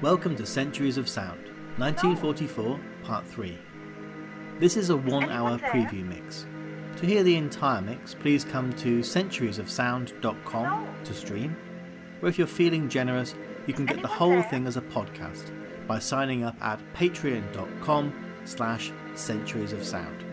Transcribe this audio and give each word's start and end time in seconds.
Welcome 0.00 0.36
to 0.36 0.46
Centuries 0.46 0.96
of 0.96 1.08
Sound, 1.08 1.40
1944, 1.78 2.78
Part 3.02 3.26
3. 3.26 3.58
This 4.60 4.76
is 4.76 4.90
a 4.90 4.96
one 4.96 5.28
hour 5.28 5.58
preview 5.58 6.04
mix. 6.06 6.46
To 6.98 7.06
hear 7.06 7.24
the 7.24 7.34
entire 7.34 7.82
mix, 7.82 8.14
please 8.14 8.44
come 8.44 8.72
to 8.74 9.00
centuriesofsound.com 9.00 10.88
to 11.02 11.14
stream, 11.14 11.56
or 12.22 12.28
if 12.28 12.38
you're 12.38 12.46
feeling 12.46 12.88
generous, 12.88 13.34
you 13.66 13.74
can 13.74 13.86
get 13.86 14.00
the 14.00 14.06
whole 14.06 14.40
thing 14.42 14.68
as 14.68 14.76
a 14.76 14.82
podcast 14.82 15.50
by 15.88 15.98
signing 15.98 16.44
up 16.44 16.54
at 16.62 16.78
patreon.com 16.94 18.12
slash 18.44 18.92
centuries 19.16 19.72
of 19.72 19.84
sound. 19.84 20.24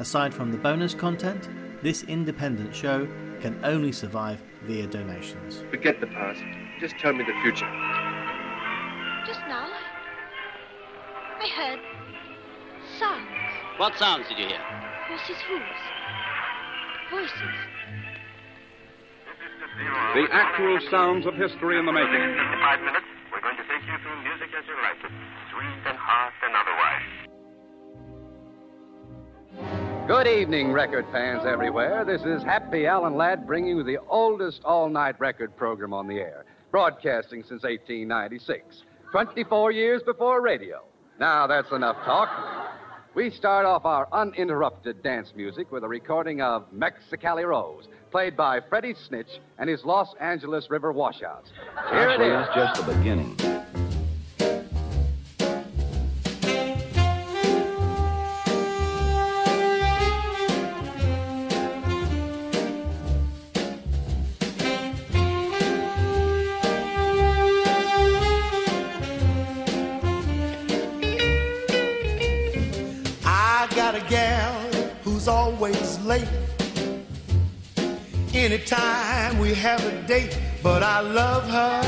Aside 0.00 0.34
from 0.34 0.50
the 0.50 0.58
bonus 0.58 0.92
content, 0.92 1.48
this 1.84 2.02
independent 2.02 2.74
show 2.74 3.06
can 3.40 3.60
only 3.64 3.92
survive 3.92 4.42
via 4.62 4.88
donations. 4.88 5.62
Forget 5.70 6.00
the 6.00 6.08
past. 6.08 6.42
Just 6.80 6.96
tell 6.96 7.12
me 7.12 7.22
the 7.22 7.40
future. 7.42 7.70
What 13.84 13.98
sounds 13.98 14.24
did 14.30 14.38
you 14.38 14.46
hear? 14.46 14.64
Horses' 15.08 15.36
hooves. 15.46 15.82
Voices. 17.10 17.54
The 20.14 20.26
actual 20.32 20.80
sounds 20.90 21.26
of 21.26 21.34
history 21.34 21.78
in 21.78 21.84
the 21.84 21.92
making. 21.92 22.08
55 22.08 22.80
minutes, 22.80 23.04
we're 23.30 23.42
going 23.42 23.58
to 23.58 23.62
take 23.64 23.84
you 23.86 23.98
through 24.02 24.22
music 24.22 24.48
as 24.56 24.64
you 24.66 24.72
like 24.80 25.04
it, 25.04 25.12
sweet 25.52 25.84
and 25.84 25.98
hot 26.00 26.32
and 26.46 26.56
otherwise. 29.60 30.08
Good 30.08 30.28
evening, 30.28 30.72
record 30.72 31.04
fans 31.12 31.44
everywhere. 31.44 32.06
This 32.06 32.22
is 32.22 32.42
Happy 32.42 32.86
Alan 32.86 33.18
Ladd 33.18 33.46
bringing 33.46 33.76
you 33.76 33.84
the 33.84 33.98
oldest 34.08 34.64
all 34.64 34.88
night 34.88 35.20
record 35.20 35.54
program 35.58 35.92
on 35.92 36.08
the 36.08 36.20
air, 36.20 36.46
broadcasting 36.70 37.42
since 37.42 37.64
1896, 37.64 38.82
24 39.12 39.72
years 39.72 40.02
before 40.02 40.40
radio. 40.40 40.82
Now, 41.20 41.46
that's 41.46 41.70
enough 41.70 41.96
talk. 42.06 42.30
We 43.14 43.30
start 43.30 43.64
off 43.64 43.84
our 43.84 44.08
uninterrupted 44.12 45.00
dance 45.04 45.32
music 45.36 45.70
with 45.70 45.84
a 45.84 45.88
recording 45.88 46.40
of 46.40 46.64
Mexicali 46.74 47.46
Rose, 47.46 47.86
played 48.10 48.36
by 48.36 48.58
Freddie 48.68 48.96
Snitch 49.06 49.38
and 49.58 49.70
his 49.70 49.84
Los 49.84 50.14
Angeles 50.20 50.68
River 50.68 50.92
washouts. 50.92 51.50
Here 51.90 52.00
Actually, 52.00 52.26
it 52.26 52.40
is. 52.40 52.46
that's 52.48 52.54
just 52.56 52.86
the 52.86 52.92
beginning. 52.92 53.36
Anytime 78.34 79.38
we 79.38 79.54
have 79.54 79.84
a 79.84 80.06
date, 80.06 80.38
but 80.62 80.82
I 80.82 81.00
love 81.00 81.44
her. 81.48 81.82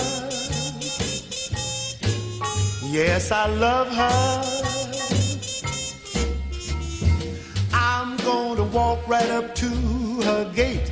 Yes, 2.91 3.31
I 3.31 3.47
love 3.47 3.89
her. 3.89 4.43
I'm 7.73 8.17
to 8.57 8.65
walk 8.73 9.07
right 9.07 9.31
up 9.31 9.55
to 9.57 9.69
her 10.23 10.51
gate 10.55 10.91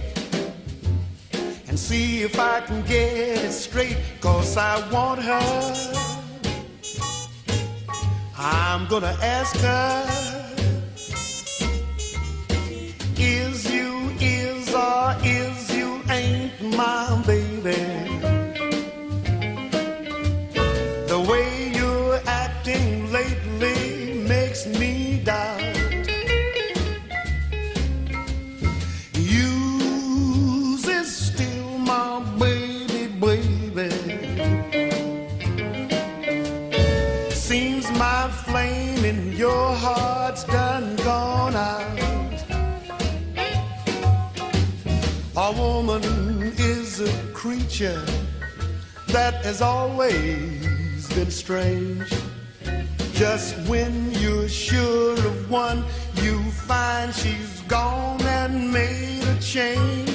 and 1.66 1.78
see 1.78 2.22
if 2.22 2.38
I 2.38 2.60
can 2.60 2.82
get 2.82 3.16
it 3.16 3.52
straight, 3.52 3.96
cause 4.20 4.56
I 4.56 4.74
want 4.90 5.22
her. 5.22 5.74
I'm 8.36 8.86
gonna 8.88 9.16
ask 9.22 9.56
her 9.56 10.33
that 47.80 49.34
has 49.42 49.60
always 49.60 51.08
been 51.08 51.30
strange. 51.30 52.08
Just 53.14 53.56
when 53.68 54.12
you're 54.14 54.48
sure 54.48 55.14
of 55.14 55.50
one, 55.50 55.84
you 56.22 56.40
find 56.52 57.12
she's 57.12 57.62
gone 57.62 58.22
and 58.22 58.72
made 58.72 59.24
a 59.24 59.40
change. 59.40 60.13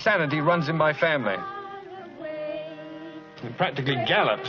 Insanity 0.00 0.40
runs 0.40 0.70
in 0.70 0.78
my 0.78 0.94
family. 0.94 1.36
It 3.44 3.56
practically 3.58 3.96
gallops. 4.06 4.48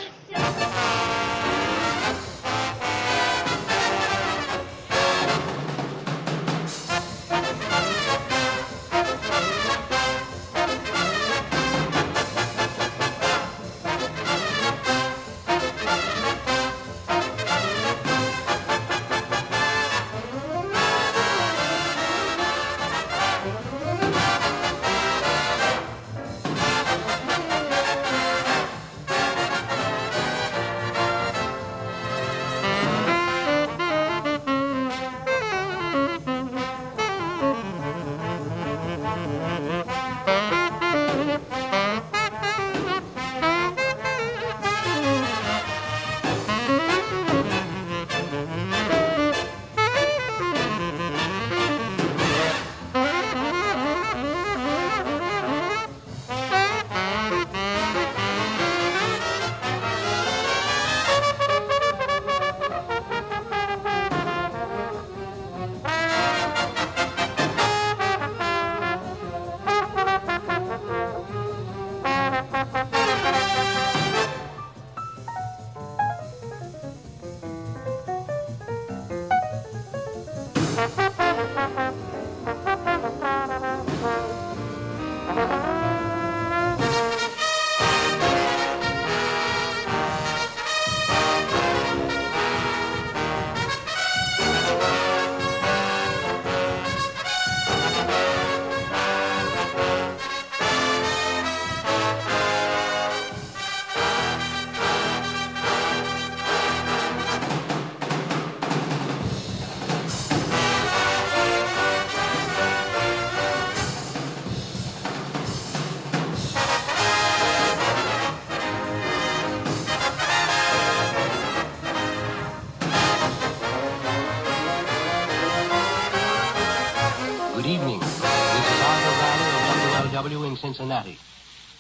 Cincinnati. 130.92 131.18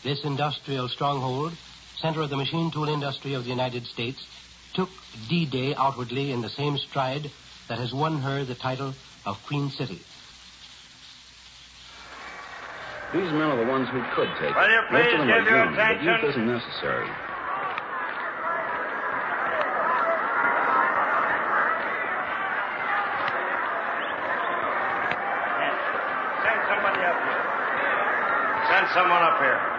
This 0.03 0.23
industrial 0.23 0.87
stronghold, 0.87 1.51
center 1.97 2.21
of 2.21 2.29
the 2.29 2.37
machine 2.37 2.71
tool 2.71 2.87
industry 2.87 3.33
of 3.33 3.43
the 3.43 3.49
United 3.49 3.85
States, 3.85 4.25
took 4.73 4.89
D-Day 5.27 5.75
outwardly 5.75 6.31
in 6.31 6.41
the 6.41 6.49
same 6.49 6.77
stride 6.77 7.29
that 7.67 7.77
has 7.77 7.93
won 7.93 8.21
her 8.21 8.45
the 8.45 8.55
title 8.55 8.93
of 9.25 9.43
Queen 9.47 9.69
City. 9.69 9.99
These 13.13 13.31
men 13.33 13.51
are 13.51 13.57
the 13.57 13.69
ones 13.69 13.89
who 13.89 14.01
could 14.15 14.29
take 14.39 14.55
Will 14.55 14.63
it. 14.63 14.71
you 14.71 14.81
Most 14.91 15.03
please 15.03 15.13
of 15.13 15.19
them 15.19 15.27
give 15.27 15.35
are 15.35 15.49
your 15.49 15.57
young, 15.65 15.75
but 15.75 15.91
attention? 15.91 16.07
youth 16.07 16.23
isn't 16.31 16.47
necessary. 16.47 17.09
Send 26.41 26.59
somebody 26.67 27.01
up 27.05 27.17
here. 27.21 27.43
Send 28.71 28.85
someone 29.41 29.70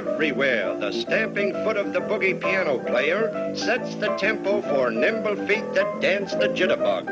everywhere, 0.00 0.74
the 0.76 0.90
stamping 0.90 1.52
foot 1.52 1.76
of 1.76 1.92
the 1.92 2.00
boogie 2.00 2.40
piano 2.40 2.78
player 2.78 3.54
sets 3.54 3.94
the 3.96 4.08
tempo 4.16 4.62
for 4.62 4.90
nimble 4.90 5.36
feet 5.46 5.74
that 5.74 6.00
dance 6.00 6.32
the 6.32 6.48
jitterbug. 6.48 7.04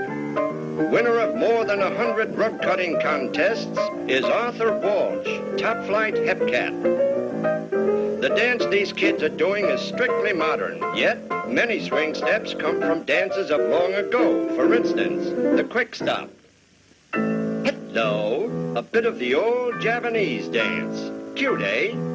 Winner 0.91 1.19
of 1.19 1.37
more 1.37 1.67
than 1.67 1.83
a 1.83 1.95
hundred 1.97 2.35
rug 2.35 2.63
cutting 2.63 2.99
contests 3.03 3.79
is 4.09 4.25
Arthur 4.25 4.73
Walsh, 4.79 5.61
top 5.61 5.85
flight 5.85 6.15
hepcat. 6.15 6.83
The 8.23 8.31
dance 8.31 8.65
these 8.67 8.95
kids 8.95 9.23
are 9.23 9.29
doing 9.29 9.67
is 9.67 9.83
strictly 9.83 10.33
modern, 10.33 10.81
yet 10.97 11.19
many 11.47 11.87
swing 11.87 12.15
steps 12.15 12.55
come 12.55 12.81
from 12.81 13.03
dances 13.03 13.51
of 13.51 13.61
long 13.69 13.93
ago. 13.93 14.49
For 14.57 14.73
instance, 14.73 15.29
the 15.59 15.65
quick 15.65 15.95
stop. 15.95 16.31
Hello, 17.13 18.73
a 18.77 18.83
bit 18.83 19.05
of 19.05 19.19
the 19.19 19.35
old 19.35 19.75
Javanese 19.83 20.49
dance. 20.49 21.11
Cute, 21.37 21.61
eh? 21.61 22.08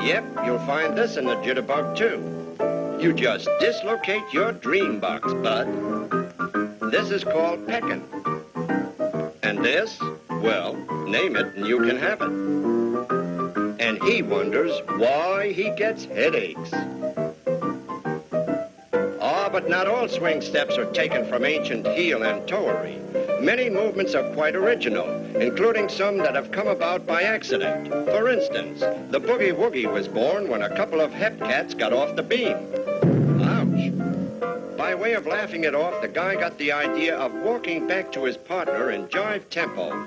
Yep, 0.00 0.24
you'll 0.44 0.58
find 0.60 0.96
this 0.96 1.16
in 1.16 1.24
the 1.24 1.34
jitterbug 1.36 1.96
too. 1.96 3.02
You 3.02 3.12
just 3.12 3.48
dislocate 3.60 4.32
your 4.32 4.52
dream 4.52 5.00
box, 5.00 5.32
bud. 5.34 5.66
This 6.90 7.10
is 7.10 7.24
called 7.24 7.66
pecking. 7.66 8.02
And 9.42 9.64
this, 9.64 10.00
well, 10.30 10.74
name 11.06 11.36
it 11.36 11.54
and 11.54 11.66
you 11.66 11.80
can 11.80 11.96
have 11.96 12.22
it. 12.22 12.30
And 13.80 14.02
he 14.04 14.22
wonders 14.22 14.72
why 14.96 15.52
he 15.52 15.70
gets 15.70 16.04
headaches. 16.04 16.72
But 19.50 19.68
not 19.68 19.88
all 19.88 20.08
swing 20.08 20.40
steps 20.40 20.76
are 20.76 20.84
taken 20.92 21.26
from 21.26 21.44
ancient 21.44 21.86
heel 21.88 22.22
and 22.22 22.46
toery. 22.46 22.96
Many 23.40 23.70
movements 23.70 24.14
are 24.14 24.30
quite 24.34 24.54
original, 24.54 25.08
including 25.36 25.88
some 25.88 26.18
that 26.18 26.34
have 26.34 26.52
come 26.52 26.68
about 26.68 27.06
by 27.06 27.22
accident. 27.22 27.88
For 27.88 28.28
instance, 28.28 28.80
the 29.10 29.20
boogie 29.20 29.52
woogie 29.52 29.90
was 29.90 30.06
born 30.06 30.48
when 30.48 30.62
a 30.62 30.76
couple 30.76 31.00
of 31.00 31.12
hep 31.12 31.38
cats 31.38 31.74
got 31.74 31.92
off 31.92 32.14
the 32.14 32.22
beam. 32.22 32.56
Ouch. 33.42 34.76
By 34.76 34.94
way 34.94 35.14
of 35.14 35.26
laughing 35.26 35.64
it 35.64 35.74
off, 35.74 36.00
the 36.02 36.08
guy 36.08 36.36
got 36.36 36.56
the 36.58 36.70
idea 36.70 37.16
of 37.16 37.32
walking 37.32 37.88
back 37.88 38.12
to 38.12 38.24
his 38.24 38.36
partner 38.36 38.90
in 38.90 39.08
jive 39.08 39.48
tempo. 39.48 40.06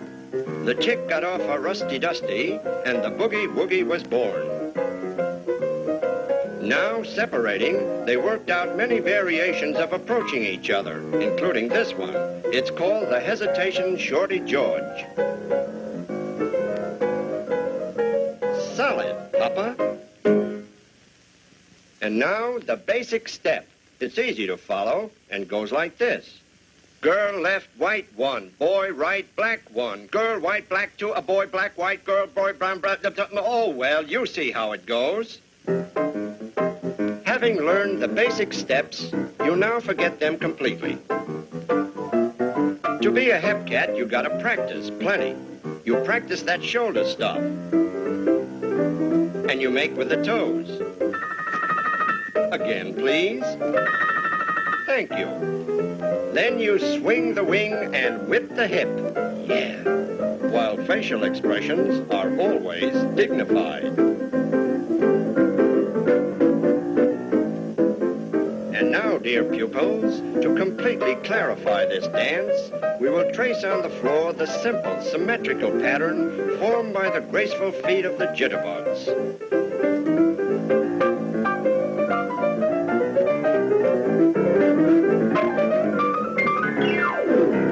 The 0.66 0.76
chick 0.76 1.10
got 1.10 1.24
off 1.24 1.42
her 1.42 1.60
rusty 1.60 2.00
dusty, 2.00 2.54
and 2.86 3.04
the 3.04 3.10
boogie 3.10 3.54
woogie 3.54 3.86
was 3.86 4.04
born. 4.04 4.61
Now, 6.72 7.04
separating, 7.04 8.06
they 8.06 8.16
worked 8.16 8.50
out 8.50 8.78
many 8.78 9.00
variations 9.00 9.76
of 9.76 9.92
approaching 9.92 10.46
each 10.46 10.70
other, 10.70 11.02
including 11.20 11.68
this 11.68 11.94
one. 11.94 12.16
It's 12.46 12.72
called 12.72 13.10
the 13.10 13.20
Hesitation 13.20 13.98
Shorty 13.98 14.40
George. 14.40 15.04
Solid, 18.74 19.18
Papa. 19.34 19.98
And 22.02 22.18
now, 22.18 22.58
the 22.60 22.78
basic 22.78 23.28
step. 23.28 23.68
It's 24.00 24.18
easy 24.18 24.48
to 24.48 24.56
follow 24.56 25.12
and 25.30 25.50
goes 25.50 25.74
like 25.74 25.98
this. 25.98 26.40
Girl 27.02 27.42
left, 27.42 27.68
white 27.78 28.08
one. 28.16 28.50
Boy 28.60 28.94
right, 28.94 29.28
black 29.36 29.60
one. 29.74 30.08
Girl 30.08 30.40
white, 30.40 30.70
black 30.70 30.96
two. 30.96 31.12
A 31.12 31.22
boy 31.22 31.48
black, 31.48 31.78
white. 31.78 32.06
Girl 32.06 32.28
boy 32.28 32.54
brown, 32.54 32.80
brown. 32.80 32.96
Oh, 33.34 33.72
well, 33.72 34.06
you 34.06 34.26
see 34.26 34.52
how 34.52 34.72
it 34.72 34.86
goes. 34.86 35.40
Having 37.42 37.66
learned 37.66 38.02
the 38.04 38.08
basic 38.08 38.54
steps, 38.54 39.12
you 39.44 39.56
now 39.56 39.80
forget 39.80 40.20
them 40.20 40.38
completely. 40.38 41.00
To 41.10 43.12
be 43.12 43.32
a 43.32 43.42
hepcat, 43.42 43.98
you 43.98 44.06
gotta 44.06 44.30
practice 44.42 44.92
plenty. 44.92 45.36
You 45.84 45.96
practice 46.02 46.44
that 46.44 46.64
shoulder 46.64 47.04
stuff. 47.04 47.40
And 49.50 49.60
you 49.60 49.72
make 49.72 49.98
with 49.98 50.10
the 50.10 50.24
toes. 50.24 50.70
Again, 52.54 52.94
please. 52.94 53.44
Thank 54.86 55.10
you. 55.10 55.26
Then 56.36 56.60
you 56.60 56.78
swing 56.78 57.34
the 57.34 57.44
wing 57.44 57.74
and 57.96 58.28
whip 58.28 58.54
the 58.54 58.68
hip. 58.68 58.88
Yeah. 59.50 59.82
While 60.52 60.78
facial 60.86 61.24
expressions 61.24 62.08
are 62.12 62.40
always 62.40 62.94
dignified. 63.16 64.21
Dear 69.32 69.46
pupils, 69.46 70.20
to 70.44 70.54
completely 70.58 71.16
clarify 71.24 71.86
this 71.86 72.06
dance, 72.08 72.70
we 73.00 73.10
will 73.10 73.32
trace 73.32 73.64
on 73.64 73.82
the 73.82 73.90
floor 73.90 74.34
the 74.34 74.46
simple, 74.46 75.02
symmetrical 75.02 75.72
pattern 75.80 76.60
formed 76.60 76.94
by 76.94 77.10
the 77.10 77.22
graceful 77.22 77.72
feet 77.72 78.04
of 78.04 78.20
the 78.20 78.26
jitterbugs. 78.36 79.08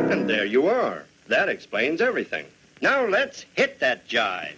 And 0.10 0.30
there 0.30 0.46
you 0.46 0.68
are. 0.68 1.04
That 1.28 1.50
explains 1.50 2.00
everything. 2.00 2.46
Now 2.82 3.06
let's 3.06 3.46
hit 3.54 3.82
that 3.82 4.08
jive. 4.08 4.56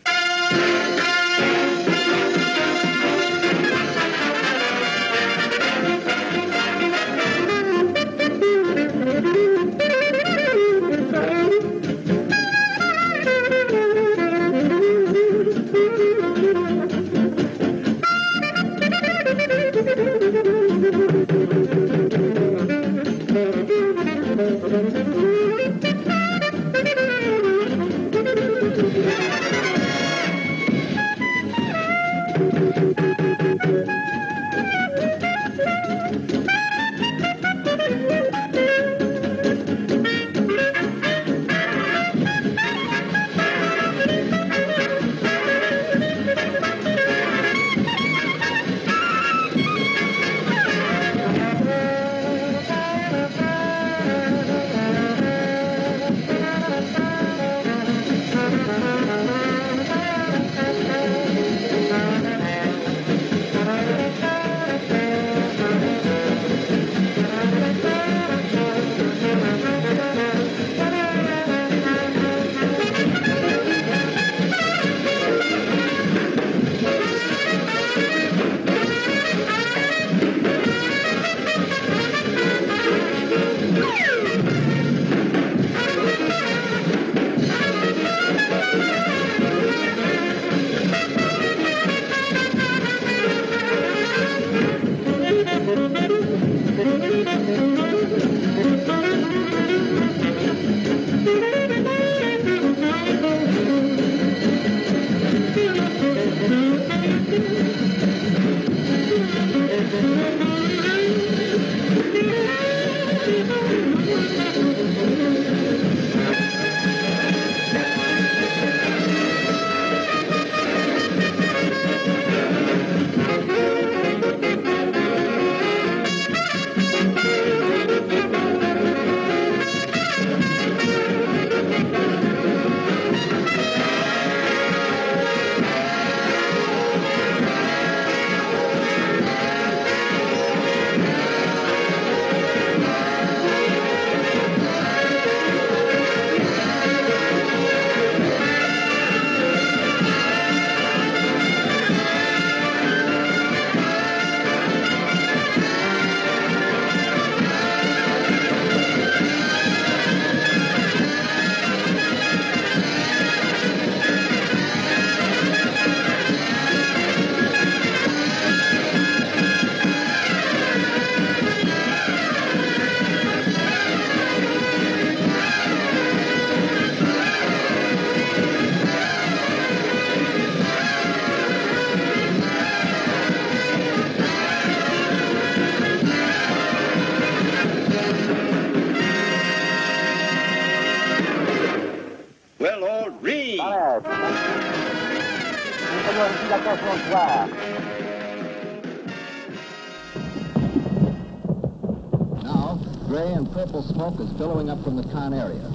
Gray 203.11 203.33
and 203.33 203.51
purple 203.51 203.83
smoke 203.83 204.17
is 204.21 204.29
billowing 204.39 204.69
up 204.69 204.81
from 204.85 204.95
the 204.95 205.03
town 205.11 205.33
area. 205.33 205.67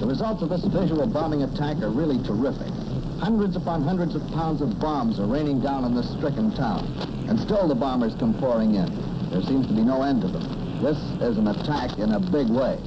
The 0.00 0.06
results 0.06 0.40
of 0.40 0.48
this 0.48 0.64
visual 0.64 1.06
bombing 1.06 1.42
attack 1.42 1.82
are 1.82 1.90
really 1.90 2.16
terrific. 2.24 2.72
Hundreds 3.20 3.56
upon 3.56 3.82
hundreds 3.82 4.14
of 4.14 4.26
pounds 4.28 4.62
of 4.62 4.80
bombs 4.80 5.20
are 5.20 5.26
raining 5.26 5.60
down 5.60 5.84
on 5.84 5.94
this 5.94 6.08
stricken 6.16 6.50
town. 6.56 6.88
And 7.28 7.38
still 7.38 7.68
the 7.68 7.74
bombers 7.74 8.14
come 8.14 8.32
pouring 8.40 8.74
in. 8.74 8.88
There 9.28 9.42
seems 9.42 9.66
to 9.66 9.74
be 9.74 9.82
no 9.82 10.00
end 10.00 10.22
to 10.22 10.28
them. 10.28 10.80
This 10.80 10.96
is 11.20 11.36
an 11.36 11.48
attack 11.48 11.98
in 11.98 12.12
a 12.12 12.20
big 12.20 12.48
way. 12.48 12.80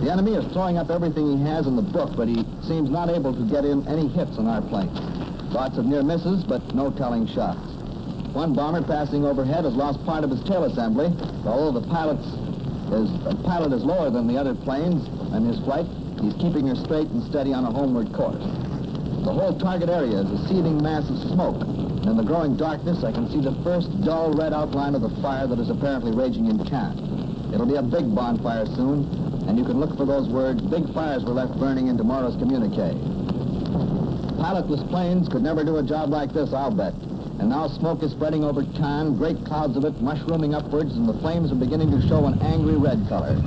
The 0.00 0.08
enemy 0.10 0.32
is 0.32 0.50
throwing 0.54 0.78
up 0.78 0.88
everything 0.88 1.36
he 1.36 1.44
has 1.44 1.66
in 1.66 1.76
the 1.76 1.82
book, 1.82 2.16
but 2.16 2.28
he 2.28 2.46
seems 2.62 2.88
not 2.88 3.10
able 3.10 3.34
to 3.34 3.42
get 3.42 3.66
in 3.66 3.86
any 3.88 4.08
hits 4.08 4.38
on 4.38 4.46
our 4.46 4.62
planes. 4.62 4.98
Lots 5.52 5.76
of 5.76 5.84
near 5.84 6.02
misses, 6.02 6.44
but 6.44 6.74
no 6.74 6.90
telling 6.90 7.26
shots. 7.26 7.67
One 8.38 8.54
bomber 8.54 8.82
passing 8.82 9.24
overhead 9.24 9.64
has 9.64 9.74
lost 9.74 9.98
part 10.06 10.22
of 10.22 10.30
his 10.30 10.40
tail 10.44 10.62
assembly. 10.62 11.10
Although 11.44 11.80
the 11.80 11.88
pilot's 11.88 12.24
is, 12.94 13.10
the 13.26 13.34
pilot 13.42 13.72
is 13.72 13.82
lower 13.82 14.10
than 14.10 14.28
the 14.28 14.38
other 14.38 14.54
planes 14.54 15.02
in 15.34 15.42
his 15.44 15.58
flight, 15.66 15.86
he's 16.22 16.34
keeping 16.34 16.68
her 16.68 16.76
straight 16.76 17.08
and 17.08 17.18
steady 17.26 17.52
on 17.52 17.64
a 17.64 17.72
homeward 17.72 18.12
course. 18.14 18.38
The 19.26 19.34
whole 19.34 19.58
target 19.58 19.88
area 19.88 20.22
is 20.22 20.30
a 20.30 20.38
seething 20.46 20.80
mass 20.80 21.10
of 21.10 21.18
smoke. 21.34 21.66
And 21.66 22.14
in 22.14 22.16
the 22.16 22.22
growing 22.22 22.56
darkness, 22.56 23.02
I 23.02 23.10
can 23.10 23.28
see 23.28 23.40
the 23.40 23.58
first 23.66 23.90
dull 24.04 24.30
red 24.30 24.52
outline 24.52 24.94
of 24.94 25.02
the 25.02 25.10
fire 25.20 25.48
that 25.48 25.58
is 25.58 25.68
apparently 25.68 26.14
raging 26.14 26.46
in 26.46 26.64
camp. 26.64 26.94
It'll 27.52 27.66
be 27.66 27.74
a 27.74 27.82
big 27.82 28.14
bonfire 28.14 28.66
soon, 28.66 29.02
and 29.50 29.58
you 29.58 29.64
can 29.64 29.80
look 29.80 29.98
for 29.98 30.06
those 30.06 30.28
words, 30.28 30.62
big 30.62 30.86
fires 30.94 31.24
were 31.24 31.34
left 31.34 31.58
burning 31.58 31.88
in 31.88 31.98
tomorrow's 31.98 32.36
communique. 32.36 32.94
Pilotless 34.38 34.88
planes 34.90 35.26
could 35.26 35.42
never 35.42 35.64
do 35.64 35.78
a 35.78 35.82
job 35.82 36.10
like 36.10 36.32
this, 36.32 36.54
I'll 36.54 36.70
bet. 36.70 36.94
And 37.38 37.48
now 37.48 37.68
smoke 37.68 38.02
is 38.02 38.10
spreading 38.10 38.42
over 38.42 38.64
town, 38.64 39.16
great 39.16 39.44
clouds 39.44 39.76
of 39.76 39.84
it 39.84 40.00
mushrooming 40.00 40.54
upwards, 40.54 40.96
and 40.96 41.08
the 41.08 41.14
flames 41.20 41.52
are 41.52 41.56
beginning 41.56 41.90
to 41.92 42.08
show 42.08 42.26
an 42.26 42.42
angry 42.42 42.76
red 42.76 43.06
color. 43.08 43.40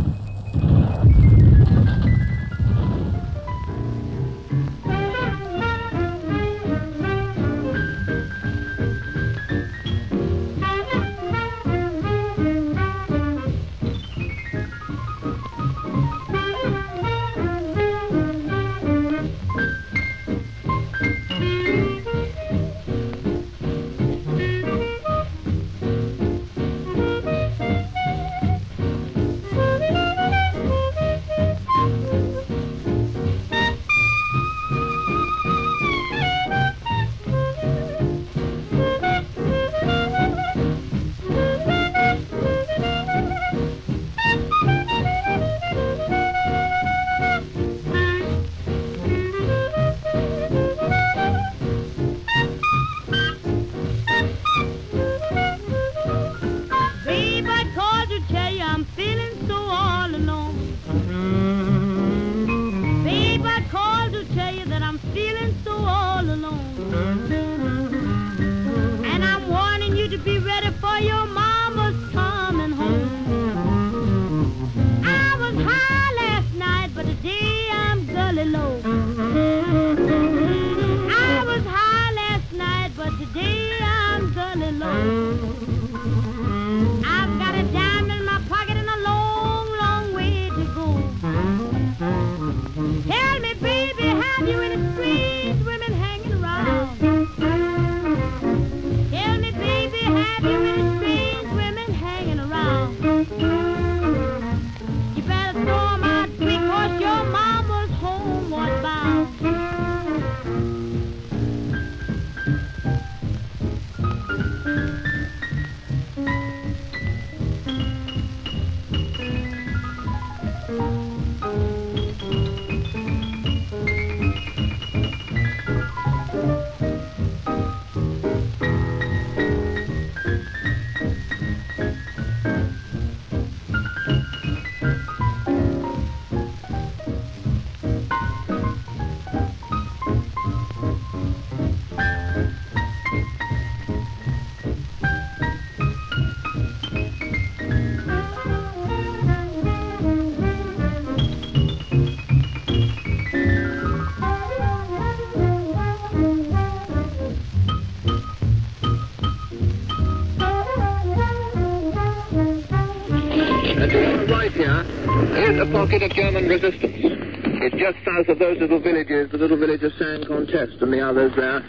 Pocket 165.72 166.03
of 166.03 166.12
German 166.12 166.50
resistance. 166.50 167.00
It's 167.00 167.75
just 167.77 167.98
south 168.03 168.27
of 168.27 168.40
those 168.40 168.60
little 168.60 168.81
villages, 168.81 169.31
the 169.31 169.38
little 169.38 169.57
village 169.57 169.81
of 169.84 169.94
Saint-Contest 169.94 170.81
and 170.81 170.92
the 170.92 171.00
others 171.00 171.31
there, 171.38 171.62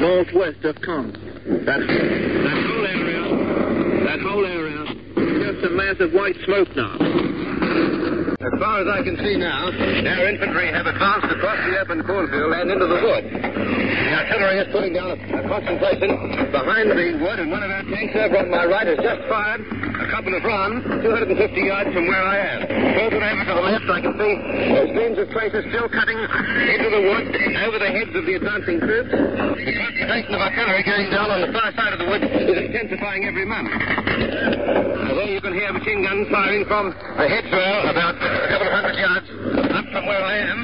northwest 0.00 0.64
of 0.64 0.76
Caen. 0.80 1.12
That, 1.66 1.80
that 1.80 2.60
whole 2.64 2.86
area, 2.86 4.04
that 4.06 4.20
whole 4.20 4.46
area, 4.46 4.84
just 5.44 5.66
a 5.66 5.70
mass 5.70 5.96
of 6.00 6.12
white 6.12 6.36
smoke 6.46 6.74
now. 6.74 7.27
As 8.78 8.86
far 8.86 8.94
as 8.94 9.02
I 9.02 9.02
can 9.02 9.18
see 9.18 9.34
now, 9.34 9.74
our 9.74 10.28
infantry 10.30 10.70
have 10.70 10.86
advanced 10.86 11.26
across 11.34 11.58
the 11.66 11.82
open 11.82 11.98
cornfield 12.06 12.54
and 12.54 12.70
into 12.70 12.86
the 12.86 13.00
wood. 13.02 13.26
The 13.26 14.14
artillery 14.14 14.62
is 14.62 14.70
putting 14.70 14.94
down 14.94 15.18
a, 15.18 15.18
concentration 15.18 16.14
behind 16.54 16.86
the 16.94 17.18
wood, 17.18 17.42
and 17.42 17.50
one 17.50 17.66
of 17.66 17.74
our 17.74 17.82
tanks 17.90 18.14
over 18.14 18.38
on 18.38 18.54
my 18.54 18.70
right 18.70 18.86
has 18.86 19.02
just 19.02 19.26
fired 19.26 19.66
a 19.98 20.06
couple 20.14 20.30
of 20.30 20.46
rounds 20.46 20.86
250 21.02 21.34
yards 21.58 21.90
from 21.90 22.06
where 22.06 22.22
I 22.22 22.38
am. 22.38 22.58
Further 22.70 23.18
over 23.18 23.44
to 23.50 23.54
the 23.58 23.66
left, 23.66 23.88
I 23.90 23.98
can 23.98 24.14
see 24.14 24.34
streams 24.94 25.18
of 25.18 25.26
tracers 25.34 25.66
still 25.74 25.90
cutting 25.90 26.14
into 26.14 26.88
the 26.94 27.02
wood 27.02 27.26
over 27.34 27.82
the 27.82 27.90
heads 27.90 28.14
of 28.14 28.22
the 28.30 28.34
advancing 28.38 28.78
troops. 28.78 29.10
The 29.10 29.74
concentration 29.74 30.38
of 30.38 30.40
artillery 30.40 30.86
going 30.86 31.10
down 31.10 31.34
on 31.34 31.40
the 31.42 31.50
far 31.50 31.74
side 31.74 31.92
of 31.92 31.98
the 31.98 32.06
wood 32.06 32.22
is 32.22 32.58
intensifying 32.62 33.26
every 33.26 33.42
moment. 33.42 33.74
Now, 33.74 35.18
there 35.18 35.34
you 35.34 35.40
can 35.42 35.54
hear 35.54 35.72
machine 35.72 36.06
guns 36.06 36.30
firing 36.30 36.64
from 36.70 36.94
a 36.94 37.26
hedgerow 37.26 37.90
about 37.90 38.14
a 38.22 38.48
couple 38.54 38.67
hundred 38.70 38.96
yards 38.98 39.28
up 39.72 39.86
from 39.92 40.06
where 40.06 40.22
I 40.22 40.36
am. 40.44 40.60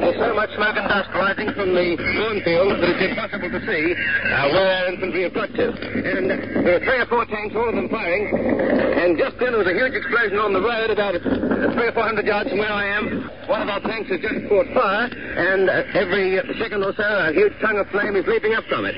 There's 0.00 0.18
so 0.18 0.34
much 0.34 0.50
smoke 0.54 0.76
and 0.76 0.88
dust 0.88 1.10
rising 1.14 1.52
from 1.54 1.74
the 1.74 1.96
cornfield 1.96 2.78
that 2.80 2.88
it's 2.92 3.04
impossible 3.10 3.50
to 3.50 3.60
see 3.64 3.84
uh, 3.92 4.48
where 4.52 4.68
our 4.68 4.86
infantry 4.92 5.22
have 5.24 5.34
got 5.34 5.50
to. 5.54 5.66
And 5.72 6.30
uh, 6.32 6.36
there 6.62 6.76
are 6.76 6.84
three 6.84 7.00
or 7.00 7.06
four 7.06 7.24
tanks, 7.26 7.54
all 7.56 7.68
of 7.68 7.74
them 7.74 7.88
firing. 7.88 8.28
And 8.32 9.18
just 9.18 9.38
then 9.38 9.52
there 9.52 9.62
was 9.62 9.68
a 9.68 9.76
huge 9.76 9.94
explosion 9.94 10.38
on 10.38 10.52
the 10.52 10.60
road 10.60 10.90
about 10.90 11.14
three 11.20 11.88
or 11.88 11.92
four 11.92 12.04
hundred 12.04 12.26
yards 12.26 12.50
from 12.50 12.58
where 12.58 12.72
I 12.72 12.86
am. 12.96 13.30
One 13.48 13.62
of 13.62 13.68
our 13.68 13.80
tanks 13.80 14.10
has 14.10 14.20
just 14.20 14.48
caught 14.48 14.66
fire, 14.74 15.06
and 15.06 15.70
uh, 15.70 15.84
every 15.94 16.40
second 16.58 16.82
or 16.82 16.92
so 16.96 17.04
a 17.04 17.32
huge 17.32 17.52
tongue 17.60 17.78
of 17.78 17.86
flame 17.88 18.16
is 18.16 18.26
leaping 18.26 18.54
up 18.54 18.64
from 18.68 18.84
it. 18.86 18.94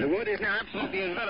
The 0.00 0.08
wood 0.08 0.28
is 0.28 0.40
now 0.40 0.58
absolutely 0.60 1.04
enveloped 1.04 1.29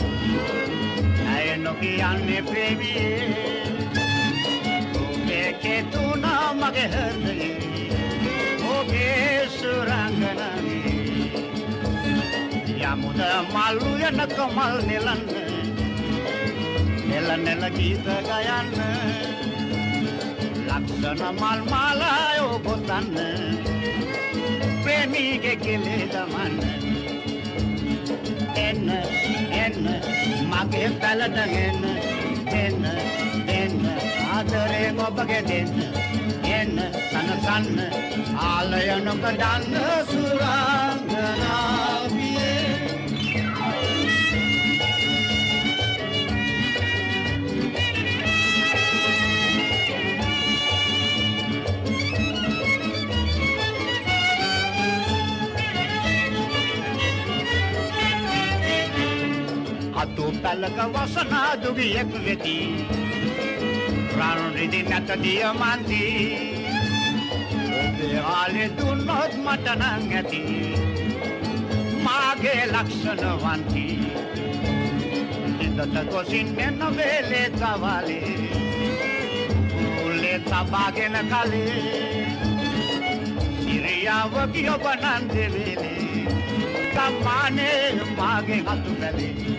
කියන්නේ 1.79 2.41
ප්‍රේමියේ. 2.41 3.71
ඔබේ 5.01 5.53
කෙතුන 5.63 6.25
මගේ 6.59 6.87
හෘදයේ 6.93 7.51
ඔබේ 8.73 9.49
සුරංගනනේ. 9.57 10.51
යමුද 12.91 13.21
මල්ලු 13.53 13.91
යන 14.07 14.19
කමල් 14.35 14.77
නෙලන්න. 14.87 15.23
නෙල 17.09 17.29
නෙල 17.45 17.63
ගීත 17.77 18.07
ගයන්න. 18.27 18.77
ලක්ෂණ 20.67 21.35
මල් 21.39 21.61
මාලායෝ 21.71 22.59
ගොතන්න 22.65 23.15
ප්‍රේමීගේ 24.83 25.55
කෙලේ 25.55 26.05
දමන්න. 26.13 26.55
එන්න 28.55 28.89
එන්න. 29.63 30.10
මගේ 30.61 30.89
පැලට 31.01 31.37
එන්න 31.37 31.85
එන්න 32.55 32.85
එන්න. 33.49 33.77
ආදරේ 34.27 34.89
ඔබගේ 35.05 35.41
දෙන්න 35.47 35.71
එන්න 36.49 36.75
සනසන්න. 37.11 37.79
ආලය 38.41 38.83
නොකඩන්න 39.05 39.65
සුරංගනා. 40.11 41.90
අතු 60.31 60.39
පැලක 60.43 60.79
වසනා 60.93 61.61
දුගියෙක් 61.61 62.11
වෙති. 62.25 62.57
රානුරිදි 64.17 64.83
නැත 64.83 65.09
දියමන්ති. 65.23 66.03
ඔබේ 67.79 68.19
ආලෙ 68.19 68.65
දුන්නොත් 68.77 69.33
මට 69.45 69.67
නං 69.75 70.13
ඇති. 70.13 70.41
මාගේ 72.03 72.63
ලක්ෂණ 72.73 73.23
වන්ති 73.43 73.87
ඉදත 75.65 75.95
ගොසින් 76.11 76.47
මෙන්න 76.55 76.79
වේලේ 76.97 77.49
තවලේ 77.51 78.33
උල්ලේ 80.03 80.39
තබාගෙන 80.41 81.15
කලේ. 81.31 81.75
සිරියාව 83.63 84.33
ගිය 84.53 84.71
බනන්දේ 84.83 85.49
වේලේ 85.53 86.25
කම්මානේ 86.93 87.81
මාගේ 88.17 88.61
හතු 88.61 88.91
පැලේ 88.99 89.50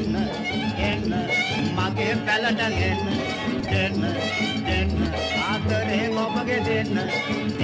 එන්න 0.00 0.16
එන්න 0.82 1.12
මගේ 1.76 2.14
පැලට 2.26 2.60
එන්න 2.60 3.04
දෙන්න 3.64 3.98
දෙන්න. 4.64 4.90
ආදරේ 5.44 6.06
ඔබගේ 6.16 6.60
දෙන්න 6.66 6.96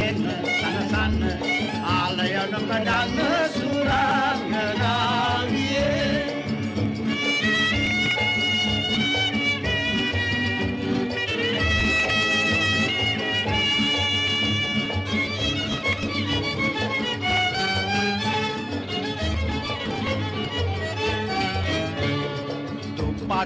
එන්න 0.02 0.22
සනසන්න 0.52 1.14
ආලයන 1.88 2.52
කඩන්න 2.52 3.18
සුරංගනාවියේ 3.56 4.96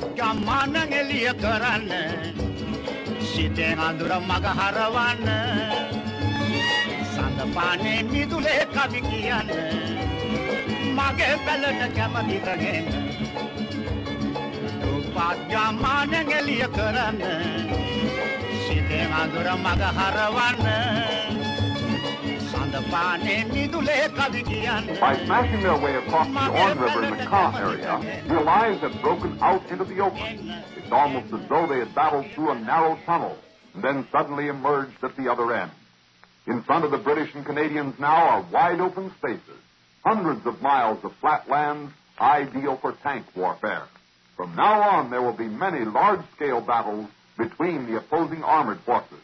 පත්ගම්මාන 0.01 0.77
එලිය 0.93 1.31
කරන්න. 1.35 1.91
සිතෙන් 3.23 3.79
අඳුර 3.79 4.13
මග 4.21 4.47
හරවන්න. 4.59 5.29
සඳ 7.13 7.39
පානේ 7.55 8.03
මිදුලේ 8.03 8.65
කවි 8.67 9.01
කියන්න. 9.01 9.51
මගේ 10.97 11.35
පැලට 11.45 11.83
කැමතිකගෙන 11.97 12.87
පත්ගම්මාන 15.15 16.15
එලිය 16.39 16.65
කරන්න. 16.77 17.21
සිතෙන් 18.65 19.13
අඳුර 19.13 19.49
මග 19.57 19.83
හරවන්න. 19.99 21.40
By 25.01 25.17
smashing 25.25 25.63
their 25.63 25.79
way 25.79 25.97
across 25.97 26.27
the 26.27 26.61
Orne 26.61 26.79
River 26.79 27.05
in 27.05 27.17
the 27.17 27.25
Caen 27.25 27.55
area, 27.55 28.25
the 28.27 28.35
Allies 28.35 28.81
have 28.81 29.01
broken 29.03 29.39
out 29.41 29.69
into 29.71 29.85
the 29.85 30.01
open. 30.01 30.63
It's 30.77 30.91
almost 30.91 31.33
as 31.33 31.49
though 31.49 31.67
they 31.67 31.79
had 31.79 31.95
battled 31.95 32.27
through 32.33 32.51
a 32.51 32.59
narrow 32.59 32.99
tunnel 33.05 33.37
and 33.75 33.83
then 33.83 34.07
suddenly 34.11 34.49
emerged 34.49 35.03
at 35.03 35.17
the 35.17 35.31
other 35.31 35.53
end. 35.53 35.71
In 36.47 36.63
front 36.63 36.85
of 36.85 36.91
the 36.91 36.99
British 36.99 37.35
and 37.35 37.45
Canadians 37.45 37.99
now 37.99 38.29
are 38.29 38.43
wide 38.51 38.81
open 38.81 39.13
spaces, 39.19 39.61
hundreds 40.05 40.45
of 40.47 40.61
miles 40.63 41.05
of 41.05 41.15
flat 41.17 41.49
lands 41.49 41.93
ideal 42.21 42.77
for 42.77 42.93
tank 42.93 43.27
warfare. 43.35 43.85
From 44.37 44.55
now 44.57 44.81
on, 44.83 45.11
there 45.11 45.23
will 45.23 45.33
be 45.33 45.49
many 45.49 45.85
large-scale 45.85 46.63
battles 46.63 47.09
between 47.37 47.87
the 47.87 47.99
opposing 47.99 48.43
armored 48.43 48.81
forces. 48.81 49.21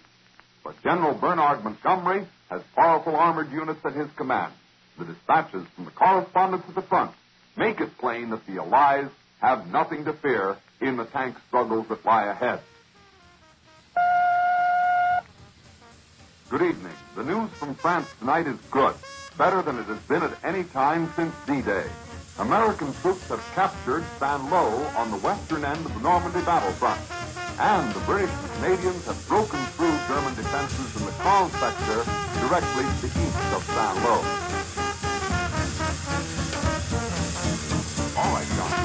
But 0.62 0.82
General 0.82 1.14
Bernard 1.14 1.64
Montgomery 1.64 2.26
has 2.48 2.62
powerful 2.74 3.16
armored 3.16 3.50
units 3.52 3.84
at 3.84 3.94
his 3.94 4.10
command. 4.16 4.52
The 4.98 5.04
dispatches 5.04 5.66
from 5.74 5.84
the 5.84 5.90
correspondents 5.90 6.68
at 6.68 6.74
the 6.74 6.82
front 6.82 7.12
make 7.56 7.80
it 7.80 7.98
plain 7.98 8.30
that 8.30 8.46
the 8.46 8.58
Allies 8.58 9.08
have 9.40 9.70
nothing 9.70 10.04
to 10.04 10.12
fear 10.12 10.56
in 10.80 10.96
the 10.96 11.04
tank 11.04 11.36
struggles 11.48 11.86
that 11.88 12.04
lie 12.04 12.26
ahead. 12.26 12.60
Good 16.48 16.62
evening. 16.62 16.92
The 17.16 17.24
news 17.24 17.50
from 17.58 17.74
France 17.74 18.08
tonight 18.20 18.46
is 18.46 18.56
good, 18.70 18.94
better 19.36 19.62
than 19.62 19.78
it 19.78 19.86
has 19.86 19.98
been 20.02 20.22
at 20.22 20.44
any 20.44 20.64
time 20.64 21.12
since 21.16 21.34
D-Day. 21.46 21.84
American 22.38 22.92
troops 23.02 23.26
have 23.28 23.44
captured 23.54 24.04
St. 24.20 24.50
Lo 24.50 24.84
on 24.96 25.10
the 25.10 25.16
western 25.18 25.64
end 25.64 25.84
of 25.84 25.92
the 25.94 26.00
Normandy 26.00 26.40
battlefront, 26.42 27.00
and 27.58 27.92
the 27.94 28.00
British 28.00 28.30
and 28.30 28.50
Canadians 28.52 29.06
have 29.06 29.28
broken 29.28 29.58
through 29.74 29.96
German 30.06 30.34
defenses 30.34 31.00
in 31.00 31.06
the 31.06 31.12
Caen 31.12 31.50
sector 31.50 32.25
directly 32.48 32.84
to 32.84 33.00
the 33.00 33.08
east 33.08 33.36
of 33.54 33.64
St. 33.64 33.96
Lo. 34.04 34.22
All 38.16 38.32
right, 38.34 38.46
John. 38.56 38.75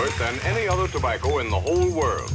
Albert 0.00 0.18
than 0.18 0.38
any 0.44 0.66
other 0.66 0.88
tobacco 0.88 1.40
in 1.40 1.50
the 1.50 1.60
whole 1.60 1.90
world. 1.90 2.32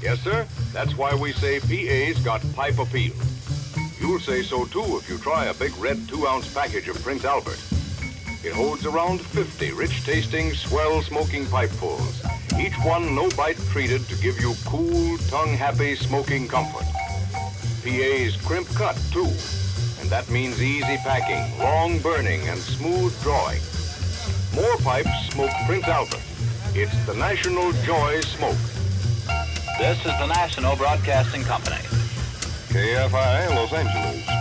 Yes, 0.00 0.18
sir, 0.20 0.46
that's 0.72 0.96
why 0.96 1.14
we 1.14 1.32
say 1.32 1.60
PA's 1.60 2.18
got 2.24 2.40
pipe 2.54 2.78
appeal. 2.78 3.12
You'll 4.00 4.18
say 4.18 4.42
so 4.42 4.64
too 4.64 4.96
if 4.96 5.06
you 5.08 5.18
try 5.18 5.46
a 5.46 5.54
big 5.54 5.76
red 5.76 6.08
two 6.08 6.26
ounce 6.26 6.52
package 6.54 6.88
of 6.88 7.02
Prince 7.02 7.26
Albert. 7.26 7.60
It 8.42 8.54
holds 8.54 8.86
around 8.86 9.20
50 9.20 9.72
rich 9.72 10.06
tasting, 10.06 10.54
swell 10.54 11.02
smoking 11.02 11.44
pipefulls, 11.46 12.22
each 12.58 12.76
one 12.82 13.14
no 13.14 13.28
bite 13.36 13.58
treated 13.70 14.08
to 14.08 14.16
give 14.22 14.40
you 14.40 14.54
cool, 14.64 15.18
tongue 15.28 15.54
happy 15.54 15.96
smoking 15.96 16.48
comfort. 16.48 16.86
PA's 17.84 18.36
crimp 18.46 18.68
cut 18.68 18.96
too, 19.12 19.30
and 20.00 20.08
that 20.08 20.30
means 20.30 20.62
easy 20.62 20.96
packing, 20.98 21.58
long 21.58 21.98
burning, 21.98 22.40
and 22.48 22.58
smooth 22.58 23.12
drawing. 23.22 23.60
More 24.54 24.76
pipes 24.78 25.28
smoke 25.30 25.52
Prince 25.66 25.88
Albert. 25.88 26.22
It's 26.78 27.06
the 27.06 27.14
National 27.14 27.72
Joy 27.86 28.20
Smoke. 28.20 28.54
This 29.78 29.96
is 30.00 30.12
the 30.18 30.26
National 30.26 30.76
Broadcasting 30.76 31.42
Company. 31.42 31.80
KFI, 32.68 33.54
Los 33.54 33.72
Angeles. 33.72 34.35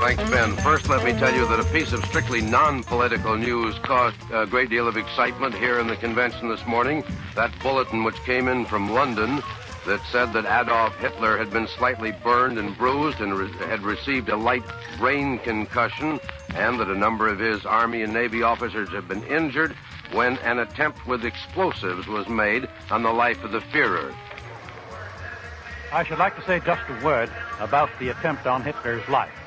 Thanks, 0.00 0.30
Ben. 0.30 0.56
First, 0.56 0.88
let 0.88 1.04
me 1.04 1.12
tell 1.12 1.32
you 1.34 1.46
that 1.48 1.60
a 1.60 1.64
piece 1.64 1.92
of 1.92 2.02
strictly 2.06 2.40
non-political 2.40 3.36
news 3.36 3.78
caused 3.80 4.16
a 4.32 4.46
great 4.46 4.70
deal 4.70 4.88
of 4.88 4.96
excitement 4.96 5.54
here 5.54 5.78
in 5.78 5.88
the 5.88 5.96
convention 5.96 6.48
this 6.48 6.64
morning. 6.66 7.04
That 7.34 7.52
bulletin 7.60 8.02
which 8.02 8.16
came 8.24 8.48
in 8.48 8.64
from 8.64 8.90
London 8.90 9.42
that 9.84 10.00
said 10.10 10.32
that 10.32 10.46
Adolf 10.46 10.96
Hitler 10.96 11.36
had 11.36 11.50
been 11.50 11.68
slightly 11.68 12.12
burned 12.12 12.58
and 12.58 12.76
bruised 12.78 13.20
and 13.20 13.34
re- 13.34 13.52
had 13.66 13.82
received 13.82 14.30
a 14.30 14.36
light 14.38 14.64
brain 14.96 15.38
concussion 15.38 16.18
and 16.54 16.80
that 16.80 16.88
a 16.88 16.96
number 16.96 17.28
of 17.28 17.38
his 17.38 17.66
Army 17.66 18.00
and 18.00 18.14
Navy 18.14 18.42
officers 18.42 18.88
had 18.88 19.06
been 19.06 19.22
injured 19.24 19.76
when 20.12 20.38
an 20.38 20.60
attempt 20.60 21.06
with 21.06 21.26
explosives 21.26 22.06
was 22.06 22.26
made 22.26 22.66
on 22.90 23.02
the 23.02 23.12
life 23.12 23.44
of 23.44 23.52
the 23.52 23.60
Fuhrer. 23.60 24.14
I 25.92 26.04
should 26.04 26.18
like 26.18 26.36
to 26.36 26.42
say 26.46 26.58
just 26.60 26.88
a 26.88 27.04
word 27.04 27.30
about 27.58 27.90
the 27.98 28.08
attempt 28.08 28.46
on 28.46 28.62
Hitler's 28.62 29.06
life. 29.06 29.39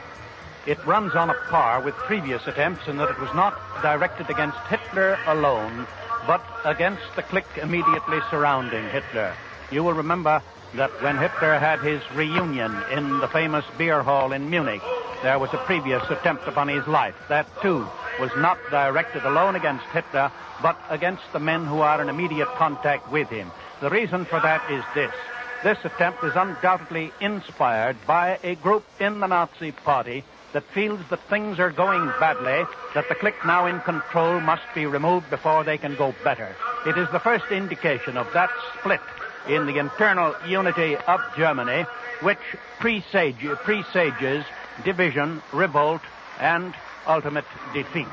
It 0.65 0.85
runs 0.85 1.13
on 1.13 1.29
a 1.29 1.33
par 1.49 1.81
with 1.81 1.93
previous 1.95 2.47
attempts 2.47 2.87
in 2.87 2.95
that 2.97 3.09
it 3.09 3.19
was 3.19 3.33
not 3.35 3.59
directed 3.81 4.29
against 4.29 4.57
Hitler 4.69 5.17
alone, 5.27 5.85
but 6.25 6.41
against 6.63 7.03
the 7.17 7.21
clique 7.21 7.57
immediately 7.61 8.19
surrounding 8.29 8.87
Hitler. 8.89 9.35
You 9.71 9.83
will 9.83 9.93
remember 9.93 10.41
that 10.75 10.89
when 11.03 11.17
Hitler 11.17 11.59
had 11.59 11.81
his 11.81 12.01
reunion 12.15 12.73
in 12.93 13.19
the 13.19 13.27
famous 13.27 13.65
beer 13.77 14.03
hall 14.03 14.31
in 14.31 14.49
Munich, 14.49 14.81
there 15.21 15.37
was 15.37 15.53
a 15.53 15.57
previous 15.57 16.03
attempt 16.09 16.47
upon 16.47 16.69
his 16.69 16.87
life. 16.87 17.15
That, 17.27 17.45
too, 17.61 17.85
was 18.21 18.31
not 18.37 18.57
directed 18.71 19.25
alone 19.25 19.57
against 19.57 19.83
Hitler, 19.87 20.31
but 20.61 20.77
against 20.89 21.23
the 21.33 21.39
men 21.39 21.65
who 21.65 21.81
are 21.81 22.01
in 22.01 22.07
immediate 22.07 22.47
contact 22.55 23.11
with 23.11 23.27
him. 23.27 23.51
The 23.81 23.89
reason 23.89 24.23
for 24.23 24.39
that 24.39 24.71
is 24.71 24.83
this. 24.95 25.13
This 25.61 25.77
attempt 25.83 26.23
is 26.23 26.35
undoubtedly 26.35 27.11
inspired 27.19 27.97
by 28.05 28.39
a 28.43 28.55
group 28.55 28.85
in 28.99 29.19
the 29.19 29.27
Nazi 29.27 29.71
Party 29.71 30.23
that 30.53 30.63
feels 30.73 30.99
that 31.09 31.19
things 31.29 31.59
are 31.59 31.71
going 31.71 32.05
badly, 32.19 32.63
that 32.93 33.09
the 33.09 33.15
clique 33.15 33.45
now 33.45 33.65
in 33.65 33.79
control 33.81 34.39
must 34.39 34.63
be 34.73 34.85
removed 34.85 35.29
before 35.29 35.63
they 35.63 35.77
can 35.77 35.95
go 35.95 36.13
better. 36.23 36.55
It 36.85 36.97
is 36.97 37.09
the 37.11 37.19
first 37.19 37.45
indication 37.51 38.17
of 38.17 38.31
that 38.33 38.49
split 38.79 39.01
in 39.47 39.65
the 39.65 39.77
internal 39.77 40.35
unity 40.47 40.95
of 40.95 41.19
Germany, 41.35 41.85
which 42.21 42.39
presage, 42.79 43.45
presages 43.63 44.45
division, 44.83 45.41
revolt, 45.51 46.01
and 46.39 46.73
ultimate 47.07 47.45
defeat. 47.73 48.07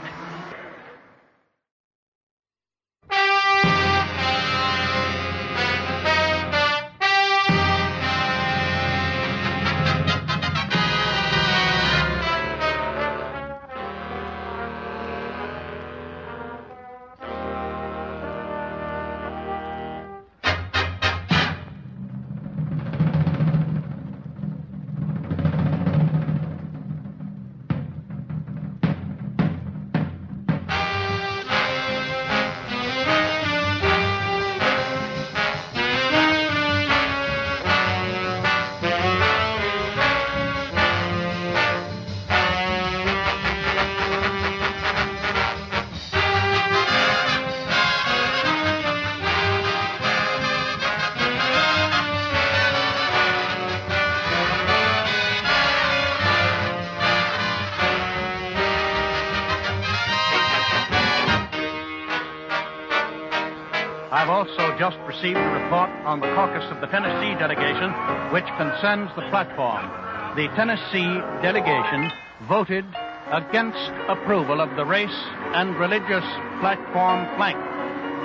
Report 65.71 65.91
on 66.05 66.19
the 66.19 66.27
caucus 66.35 66.67
of 66.73 66.81
the 66.81 66.89
Tennessee 66.89 67.39
delegation, 67.39 67.95
which 68.35 68.47
concerns 68.59 69.09
the 69.15 69.23
platform. 69.31 69.87
The 70.35 70.51
Tennessee 70.59 71.23
delegation 71.47 72.11
voted 72.49 72.85
against 73.31 73.79
approval 74.11 74.61
of 74.61 74.75
the 74.75 74.85
race 74.85 75.21
and 75.55 75.79
religious 75.79 76.27
platform 76.59 77.23
plank. 77.37 77.55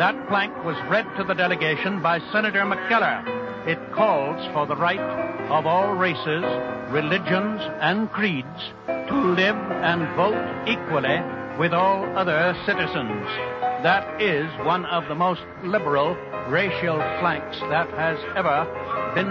That 0.01 0.17
plank 0.27 0.57
was 0.65 0.75
read 0.89 1.05
to 1.17 1.23
the 1.23 1.35
delegation 1.35 2.01
by 2.01 2.17
Senator 2.33 2.65
McKellar. 2.65 3.21
It 3.69 3.77
calls 3.93 4.41
for 4.51 4.65
the 4.65 4.75
right 4.75 5.05
of 5.53 5.67
all 5.67 5.93
races, 5.93 6.41
religions, 6.89 7.61
and 7.77 8.09
creeds 8.09 8.73
to 8.87 9.15
live 9.37 9.61
and 9.85 10.01
vote 10.17 10.41
equally 10.65 11.21
with 11.59 11.73
all 11.73 12.09
other 12.17 12.57
citizens. 12.65 13.54
That 13.85 14.19
is 14.19 14.49
one 14.65 14.83
of 14.85 15.07
the 15.07 15.13
most 15.13 15.43
liberal 15.61 16.17
racial 16.49 16.97
flanks 17.21 17.59
that 17.69 17.87
has 17.91 18.17
ever 18.35 18.65
been 19.13 19.29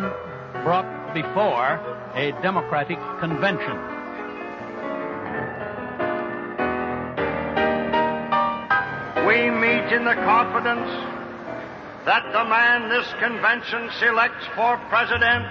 brought 0.63 0.87
before 1.13 1.83
a 2.15 2.31
Democratic 2.41 3.03
convention. 3.19 3.75
We 9.27 9.51
meet 9.51 9.91
in 9.91 10.07
the 10.07 10.15
confidence 10.23 10.87
that 12.07 12.23
the 12.31 12.45
man 12.47 12.89
this 12.95 13.11
convention 13.19 13.91
selects 13.99 14.47
for 14.55 14.79
president 14.87 15.51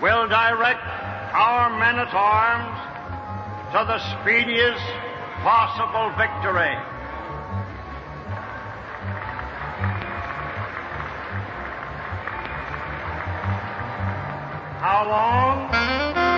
will 0.00 0.26
direct 0.26 0.88
our 1.36 1.68
men 1.76 2.00
at 2.00 2.14
arms 2.16 2.80
to 3.76 3.84
the 3.84 4.00
speediest 4.24 4.80
possible 5.44 6.16
victory. 6.16 6.95
How 14.86 15.02
long? 15.04 16.35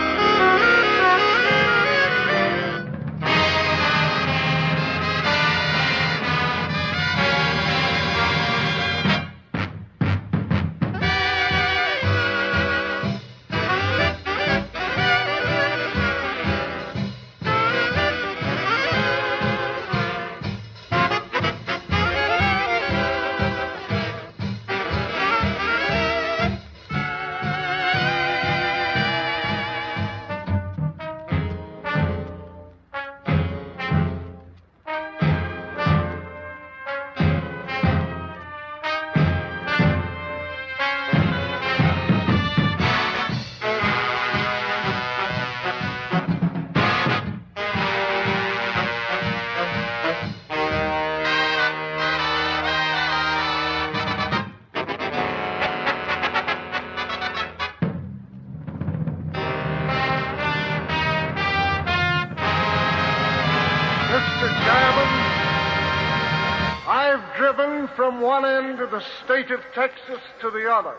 From 68.18 68.26
one 68.26 68.44
end 68.44 68.81
of 68.81 68.90
the 68.90 69.02
state 69.24 69.50
of 69.52 69.61
Texas 69.74 70.18
to 70.40 70.50
the 70.50 70.68
other. 70.72 70.94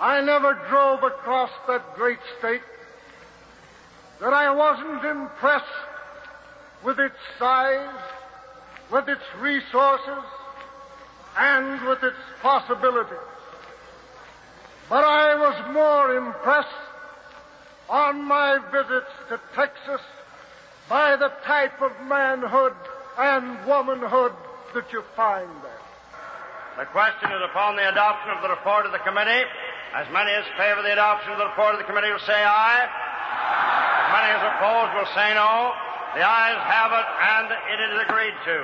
I 0.00 0.20
never 0.20 0.54
drove 0.68 1.04
across 1.04 1.50
that 1.68 1.94
great 1.94 2.18
state 2.38 2.62
that 4.20 4.32
I 4.32 4.50
wasn't 4.50 5.04
impressed 5.04 5.64
with 6.82 6.98
its 6.98 7.14
size, 7.38 8.00
with 8.90 9.08
its 9.08 9.22
resources, 9.38 10.24
and 11.38 11.86
with 11.86 12.02
its 12.02 12.16
possibilities. 12.42 13.16
But 14.88 15.04
I 15.04 15.34
was 15.36 15.72
more 15.72 16.16
impressed 16.16 16.68
on 17.88 18.24
my 18.24 18.58
visits 18.72 19.12
to 19.28 19.40
Texas 19.54 20.00
by 20.88 21.14
the 21.16 21.32
type 21.44 21.80
of 21.80 21.92
manhood 22.08 22.74
and 23.18 23.66
womanhood 23.66 24.32
that 24.76 24.92
you 24.92 25.00
find 25.16 25.48
there. 25.64 25.82
The 26.76 26.84
question 26.92 27.32
is 27.32 27.40
upon 27.48 27.80
the 27.80 27.88
adoption 27.88 28.36
of 28.36 28.44
the 28.44 28.52
report 28.52 28.84
of 28.84 28.92
the 28.92 29.00
committee. 29.00 29.48
As 29.96 30.04
many 30.12 30.28
as 30.36 30.44
favor 30.60 30.84
the 30.84 30.92
adoption 30.92 31.32
of 31.32 31.40
the 31.40 31.48
report 31.48 31.72
of 31.72 31.80
the 31.80 31.88
committee 31.88 32.12
will 32.12 32.20
say 32.28 32.36
aye. 32.36 32.84
As 32.84 34.08
many 34.12 34.28
as 34.36 34.42
oppose 34.44 34.92
will 34.92 35.08
say 35.16 35.32
no. 35.32 35.72
The 36.12 36.20
ayes 36.20 36.60
have 36.68 36.92
it, 36.92 37.08
and 37.08 37.46
it 37.72 37.78
is 37.88 37.94
agreed 38.04 38.36
to. 38.44 38.56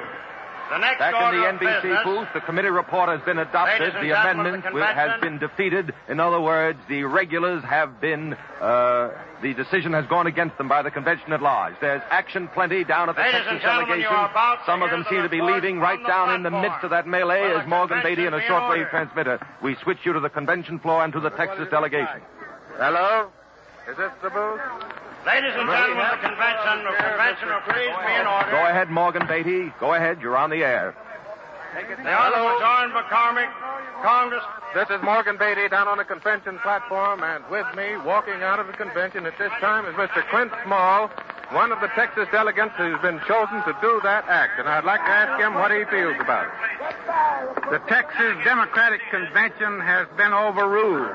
The 0.73 0.79
next 0.79 1.01
Back 1.01 1.15
order 1.15 1.37
in 1.37 1.43
the 1.43 1.49
of 1.51 1.61
NBC 1.61 1.83
business, 1.83 2.05
booth, 2.05 2.29
the 2.33 2.41
committee 2.41 2.71
report 2.71 3.11
has 3.11 3.21
been 3.29 3.37
adopted. 3.37 3.93
The 3.93 4.11
amendment 4.19 4.65
the 4.65 4.73
will- 4.73 4.83
has 4.87 5.21
been 5.21 5.37
defeated. 5.37 5.93
In 6.09 6.19
other 6.19 6.41
words, 6.41 6.79
the 6.89 7.05
regulars 7.05 7.63
have 7.63 8.01
been, 8.01 8.35
uh, 8.59 9.11
the 9.43 9.53
decision 9.53 9.93
has 9.93 10.07
gone 10.07 10.27
against 10.27 10.57
them 10.57 10.69
by 10.69 10.81
the 10.81 10.91
convention 10.91 11.35
at 11.35 11.43
large. 11.43 11.75
There's 11.81 12.01
action 12.11 12.49
plenty 12.49 12.85
down 12.85 13.11
at 13.11 13.17
the 13.17 13.21
Ladies 13.21 13.35
Texas 13.35 13.53
and 13.53 13.61
gentlemen, 13.61 14.01
you 14.01 14.05
delegation. 14.09 14.17
are 14.17 14.31
about 14.31 14.59
to 14.61 14.65
Some 14.65 14.83
of 14.83 14.89
hear 14.89 14.97
them 14.97 15.05
the 15.05 15.11
seem 15.11 15.23
to 15.25 15.29
be 15.29 15.43
leaving 15.43 15.79
right 15.79 15.97
from 15.97 16.05
the 16.05 16.09
down 16.09 16.35
in 16.37 16.43
the 16.43 16.51
midst 16.51 16.83
of 16.85 16.89
that 16.91 17.07
melee 17.07 17.43
Will 17.51 17.59
as 17.59 17.65
the 17.65 17.69
Morgan 17.69 18.01
Beatty 18.03 18.25
in 18.25 18.33
a 18.33 18.41
convention 18.41 18.71
be 18.71 18.81
shortwave 18.81 18.89
transmitter. 18.89 19.39
We 19.61 19.75
switch 19.83 19.99
you 20.05 20.15
to 20.15 20.21
the 20.21 20.31
convention 20.31 20.79
floor 20.79 21.05
and 21.05 21.13
to 21.13 21.21
the 21.21 21.31
Texas 21.31 21.69
delegation. 21.69 22.23
Hello? 22.79 23.29
Is 23.91 23.97
this 23.99 24.11
the 24.23 24.31
booth? 24.31 24.61
Ladies 25.25 25.55
and 25.55 25.71
gentlemen 25.71 26.03
of 26.03 26.19
the 26.19 26.27
convention, 26.27 26.83
the 26.83 26.99
convention 26.99 27.47
will 27.47 27.63
please 27.71 27.95
be 27.95 28.15
in 28.19 28.27
order. 28.27 28.51
Go 28.51 28.67
ahead, 28.67 28.91
Morgan 28.91 29.23
Beatty. 29.31 29.73
Go 29.79 29.95
ahead. 29.95 30.21
You're 30.21 30.37
on 30.37 30.51
the 30.51 30.65
air. 30.65 30.95
The 31.73 32.13
Honorable 32.13 32.59
John 32.59 32.91
McCormack, 32.91 33.49
Congress. 34.03 34.43
This 34.75 34.91
is 34.91 35.01
Morgan 35.03 35.39
Beatty 35.39 35.69
down 35.69 35.87
on 35.87 35.97
the 35.99 36.05
convention 36.05 36.59
platform, 36.59 37.23
and 37.23 37.47
with 37.49 37.67
me, 37.77 37.97
walking 38.05 38.43
out 38.43 38.59
of 38.59 38.67
the 38.67 38.75
convention 38.75 39.25
at 39.25 39.39
this 39.39 39.53
time, 39.61 39.87
is 39.87 39.95
Mr. 39.95 40.27
Clint 40.29 40.51
Small, 40.65 41.09
one 41.53 41.71
of 41.71 41.81
the 41.81 41.89
Texas 41.95 42.27
delegates 42.33 42.75
who's 42.77 43.01
been 43.01 43.21
chosen 43.29 43.63
to 43.63 43.77
do 43.81 44.01
that 44.03 44.27
act. 44.27 44.59
And 44.59 44.69
I'd 44.69 44.85
like 44.85 45.01
to 45.01 45.13
ask 45.13 45.41
him 45.41 45.55
what 45.55 45.71
he 45.71 45.85
feels 45.87 46.19
about 46.19 46.51
it. 46.51 46.53
The 47.71 47.79
Texas 47.89 48.37
Democratic 48.45 49.01
Convention 49.11 49.79
has 49.81 50.09
been 50.17 50.33
overruled. 50.33 51.15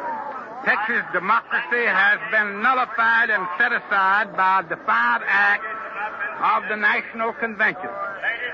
Texas 0.67 1.05
democracy 1.13 1.87
has 1.87 2.19
been 2.29 2.61
nullified 2.61 3.29
and 3.29 3.47
set 3.57 3.71
aside 3.71 4.35
by 4.35 4.59
a 4.59 4.63
defiant 4.67 5.23
act 5.23 5.63
of 6.43 6.67
the 6.67 6.75
National 6.75 7.31
Convention. 7.31 7.87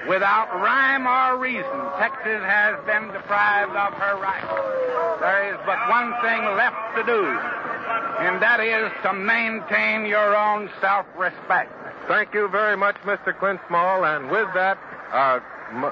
Without 0.08 0.54
rhyme 0.62 1.08
or 1.10 1.42
reason, 1.42 1.80
Texas 1.98 2.38
has 2.46 2.78
been 2.86 3.10
deprived 3.10 3.74
of 3.74 3.94
her 3.98 4.22
rights. 4.22 4.46
There 5.26 5.56
is 5.56 5.60
but 5.66 5.90
one 5.90 6.14
thing 6.22 6.46
left 6.54 6.78
to 6.98 7.04
do, 7.04 7.26
and 8.22 8.40
that 8.46 8.60
is 8.62 8.94
to 9.02 9.14
maintain 9.14 10.06
your 10.06 10.38
own 10.38 10.70
self-respect. 10.82 11.72
Thank 12.08 12.36
you 12.36 12.48
very 12.48 12.78
much, 12.78 12.98
Mr. 13.10 13.34
Clint 13.34 13.60
Small. 13.68 14.06
And 14.06 14.30
with 14.30 14.54
that, 14.54 14.78
uh, 15.12 15.40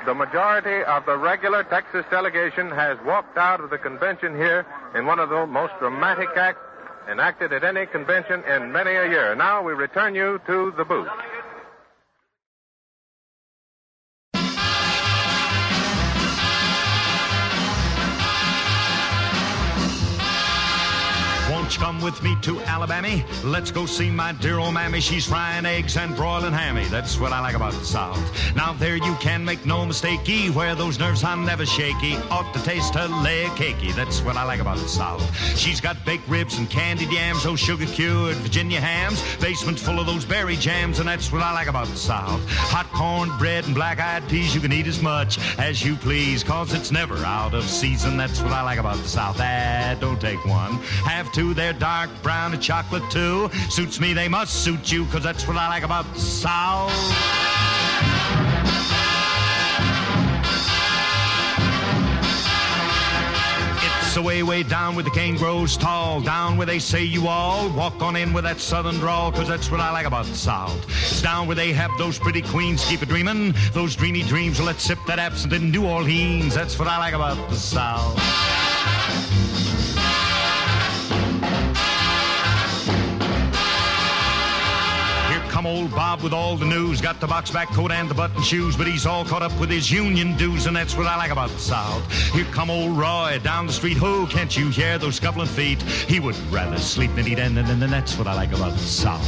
the 0.05 0.13
majority 0.13 0.83
of 0.83 1.05
the 1.05 1.17
regular 1.17 1.63
Texas 1.63 2.05
delegation 2.11 2.69
has 2.69 2.97
walked 3.05 3.37
out 3.37 3.59
of 3.59 3.69
the 3.69 3.77
convention 3.77 4.35
here 4.35 4.65
in 4.95 5.05
one 5.05 5.19
of 5.19 5.29
the 5.29 5.45
most 5.47 5.73
dramatic 5.79 6.29
acts 6.35 6.59
enacted 7.09 7.51
at 7.51 7.63
any 7.63 7.85
convention 7.85 8.43
in 8.43 8.71
many 8.71 8.91
a 8.91 9.09
year. 9.09 9.35
Now 9.35 9.63
we 9.63 9.73
return 9.73 10.13
you 10.15 10.39
to 10.47 10.73
the 10.77 10.85
booth. 10.85 11.09
Come 21.77 22.01
with 22.01 22.21
me 22.21 22.35
to 22.41 22.59
Alabama? 22.61 23.23
Let's 23.43 23.71
go 23.71 23.85
see 23.85 24.09
my 24.09 24.33
dear 24.33 24.59
old 24.59 24.73
mammy. 24.73 24.99
She's 24.99 25.27
frying 25.27 25.65
eggs 25.65 25.97
and 25.97 26.15
broiling 26.15 26.53
hammy. 26.53 26.85
That's 26.85 27.19
what 27.19 27.31
I 27.31 27.39
like 27.39 27.55
about 27.55 27.73
the 27.73 27.85
South. 27.85 28.19
Now 28.55 28.73
there 28.73 28.95
you 28.95 29.15
can 29.15 29.43
make 29.43 29.65
no 29.65 29.85
mistakey. 29.85 30.49
Where 30.49 30.75
those 30.75 30.99
nerves 30.99 31.23
are 31.23 31.37
never 31.37 31.65
shaky. 31.65 32.15
Ought 32.29 32.53
to 32.53 32.63
taste 32.63 32.95
her 32.95 33.07
layer 33.07 33.47
cakey. 33.49 33.93
That's 33.95 34.21
what 34.21 34.37
I 34.37 34.43
like 34.43 34.59
about 34.59 34.77
the 34.77 34.87
South. 34.87 35.21
She's 35.57 35.81
got 35.81 36.03
baked 36.05 36.27
ribs 36.27 36.57
and 36.57 36.69
candied 36.69 37.11
yams, 37.11 37.43
those 37.43 37.59
sugar 37.59 37.85
cured 37.85 38.35
Virginia 38.37 38.79
hams, 38.79 39.21
basement 39.37 39.79
full 39.79 39.99
of 39.99 40.05
those 40.05 40.25
berry 40.25 40.55
jams, 40.55 40.99
and 40.99 41.07
that's 41.07 41.31
what 41.31 41.41
I 41.41 41.51
like 41.53 41.67
about 41.67 41.87
the 41.87 41.97
South. 41.97 42.41
Hot 42.49 42.87
corn 42.91 43.35
bread 43.37 43.65
and 43.65 43.75
black 43.75 43.99
eyed 43.99 44.27
peas, 44.29 44.53
you 44.53 44.61
can 44.61 44.71
eat 44.71 44.87
as 44.87 45.01
much 45.01 45.37
as 45.57 45.83
you 45.83 45.95
please, 45.95 46.43
cause 46.43 46.73
it's 46.73 46.91
never 46.91 47.17
out 47.17 47.53
of 47.53 47.63
season. 47.63 48.17
That's 48.17 48.41
what 48.41 48.51
I 48.51 48.61
like 48.61 48.79
about 48.79 48.97
the 48.97 49.07
South. 49.07 49.37
Ah, 49.39 49.95
don't 49.99 50.19
take 50.19 50.43
one. 50.45 50.73
Have 51.05 51.31
two, 51.31 51.53
they're 51.61 51.73
dark 51.73 52.09
brown 52.23 52.53
and 52.53 52.61
chocolate 52.61 53.03
too. 53.11 53.47
Suits 53.69 53.99
me, 53.99 54.13
they 54.13 54.27
must 54.27 54.63
suit 54.63 54.91
you, 54.91 55.05
cause 55.05 55.21
that's 55.21 55.47
what 55.47 55.57
I 55.57 55.67
like 55.67 55.83
about 55.83 56.11
the 56.13 56.19
South. 56.19 56.91
It's 63.83 64.17
away, 64.17 64.41
way 64.41 64.63
down 64.63 64.95
where 64.95 65.03
the 65.03 65.11
cane 65.11 65.37
grows 65.37 65.77
tall, 65.77 66.19
down 66.19 66.57
where 66.57 66.65
they 66.65 66.79
say 66.79 67.03
you 67.03 67.27
all 67.27 67.69
walk 67.69 68.01
on 68.01 68.15
in 68.15 68.33
with 68.33 68.43
that 68.45 68.59
southern 68.59 68.95
drawl, 68.95 69.31
cause 69.31 69.47
that's 69.47 69.69
what 69.69 69.79
I 69.79 69.91
like 69.91 70.07
about 70.07 70.25
the 70.25 70.35
South. 70.35 70.83
It's 70.89 71.21
down 71.21 71.45
where 71.45 71.55
they 71.55 71.73
have 71.73 71.91
those 71.99 72.17
pretty 72.17 72.41
queens 72.41 72.83
keep 72.85 73.03
a 73.03 73.05
dreamin', 73.05 73.53
those 73.73 73.95
dreamy 73.95 74.23
dreams. 74.23 74.57
Well, 74.57 74.65
let's 74.65 74.83
sip 74.83 74.97
that 75.05 75.19
absinthe 75.19 75.53
in 75.53 75.69
New 75.69 75.85
Orleans. 75.85 76.55
That's 76.55 76.79
what 76.79 76.87
I 76.87 76.97
like 76.97 77.13
about 77.13 77.37
the 77.51 77.55
South. 77.55 79.30
Come 85.61 85.77
old 85.77 85.91
Bob 85.91 86.21
with 86.21 86.33
all 86.33 86.57
the 86.57 86.65
news. 86.65 87.01
Got 87.01 87.19
the 87.19 87.27
box 87.27 87.51
back 87.51 87.67
coat 87.67 87.91
and 87.91 88.09
the 88.09 88.15
button 88.15 88.41
shoes, 88.41 88.75
but 88.75 88.87
he's 88.87 89.05
all 89.05 89.23
caught 89.23 89.43
up 89.43 89.51
with 89.59 89.69
his 89.69 89.91
union 89.91 90.35
dues, 90.35 90.65
and 90.65 90.75
that's 90.75 90.97
what 90.97 91.05
I 91.05 91.15
like 91.17 91.29
about 91.29 91.51
the 91.51 91.59
South. 91.59 92.11
Here 92.33 92.45
come 92.45 92.71
old 92.71 92.97
Roy 92.97 93.39
down 93.43 93.67
the 93.67 93.73
street. 93.73 93.97
Oh, 94.01 94.27
can't 94.27 94.57
you 94.57 94.69
hear 94.69 94.97
those 94.97 95.17
scuffling 95.17 95.45
feet? 95.47 95.79
He 95.83 96.19
would 96.19 96.35
rather 96.51 96.79
sleep 96.79 97.13
than 97.13 97.27
eat, 97.27 97.37
and, 97.37 97.59
and, 97.59 97.69
and 97.69 97.93
that's 97.93 98.17
what 98.17 98.25
I 98.25 98.33
like 98.33 98.51
about 98.53 98.71
the 98.71 98.79
South. 98.79 99.21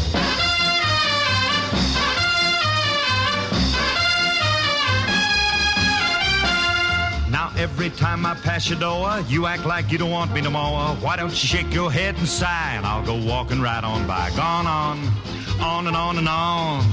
Now 7.30 7.52
every 7.58 7.92
time 7.92 8.26
I 8.26 8.34
pass 8.34 8.68
your 8.70 8.80
door, 8.80 9.20
you 9.28 9.46
act 9.46 9.66
like 9.66 9.92
you 9.92 10.00
don't 10.00 10.10
want 10.10 10.34
me 10.34 10.42
no 10.42 10.50
more. 10.50 10.96
Why 10.96 11.16
don't 11.16 11.30
you 11.30 11.36
shake 11.36 11.72
your 11.72 11.92
head 11.92 12.16
and 12.18 12.28
sigh, 12.28 12.74
and 12.76 12.88
I'll 12.88 13.06
go 13.06 13.24
walking 13.24 13.62
right 13.62 13.84
on 13.84 14.08
by. 14.08 14.32
Gone 14.36 14.66
on, 14.66 15.12
on 15.60 15.88
and 15.88 15.96
on 15.96 16.18
and 16.18 16.28
on. 16.28 16.84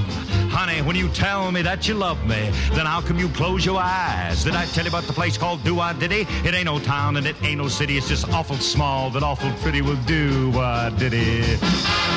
Honey, 0.51 0.81
when 0.81 0.95
you 0.95 1.07
tell 1.09 1.51
me 1.51 1.61
that 1.61 1.87
you 1.87 1.93
love 1.93 2.21
me, 2.27 2.51
then 2.73 2.85
how 2.85 3.01
come 3.01 3.17
you 3.17 3.29
close 3.29 3.65
your 3.65 3.79
eyes? 3.79 4.43
Did 4.43 4.53
I 4.53 4.65
tell 4.65 4.83
you 4.83 4.89
about 4.89 5.03
the 5.05 5.13
place 5.13 5.37
called 5.37 5.63
Do 5.63 5.79
I 5.79 5.93
Diddy? 5.93 6.27
It 6.43 6.53
ain't 6.53 6.65
no 6.65 6.77
town 6.79 7.15
and 7.15 7.25
it 7.25 7.35
ain't 7.41 7.59
no 7.59 7.69
city. 7.69 7.97
It's 7.97 8.09
just 8.09 8.27
awful 8.29 8.57
small, 8.57 9.09
but 9.09 9.23
awful 9.23 9.51
pretty 9.61 9.81
will 9.81 10.01
do 10.03 10.51
I 10.59 10.89
Diddy. 10.97 12.10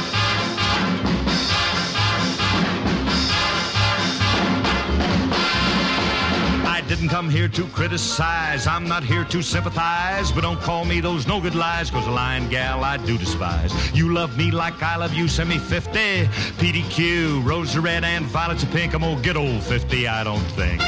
Didn't 6.95 7.09
come 7.09 7.29
here 7.29 7.49
to 7.49 7.67
criticize. 7.69 8.69
I'm 8.69 8.87
not 8.87 9.03
here 9.03 9.25
to 9.25 9.43
sympathize. 9.43 10.31
But 10.31 10.43
don't 10.43 10.61
call 10.61 10.85
me 10.85 11.01
those 11.01 11.27
no 11.27 11.41
good 11.41 11.57
lies, 11.57 11.91
cause 11.91 12.07
a 12.07 12.11
lying 12.11 12.49
gal 12.49 12.85
I 12.85 12.99
do 12.99 13.19
despise. 13.19 13.73
You 13.93 14.13
love 14.13 14.39
me 14.39 14.53
like 14.53 14.81
I 14.81 14.95
love 14.97 15.13
you, 15.13 15.27
send 15.27 15.49
me 15.49 15.59
50. 15.59 15.91
PDQ, 16.61 17.45
rose 17.45 17.75
are 17.75 17.81
red 17.81 18.05
and 18.05 18.25
violets 18.27 18.63
are 18.63 18.69
pink. 18.69 18.95
I'm 18.95 19.01
gonna 19.01 19.21
get 19.23 19.37
old 19.37 19.63
50, 19.65 20.07
I 20.07 20.23
don't 20.23 20.39
think. 20.55 20.81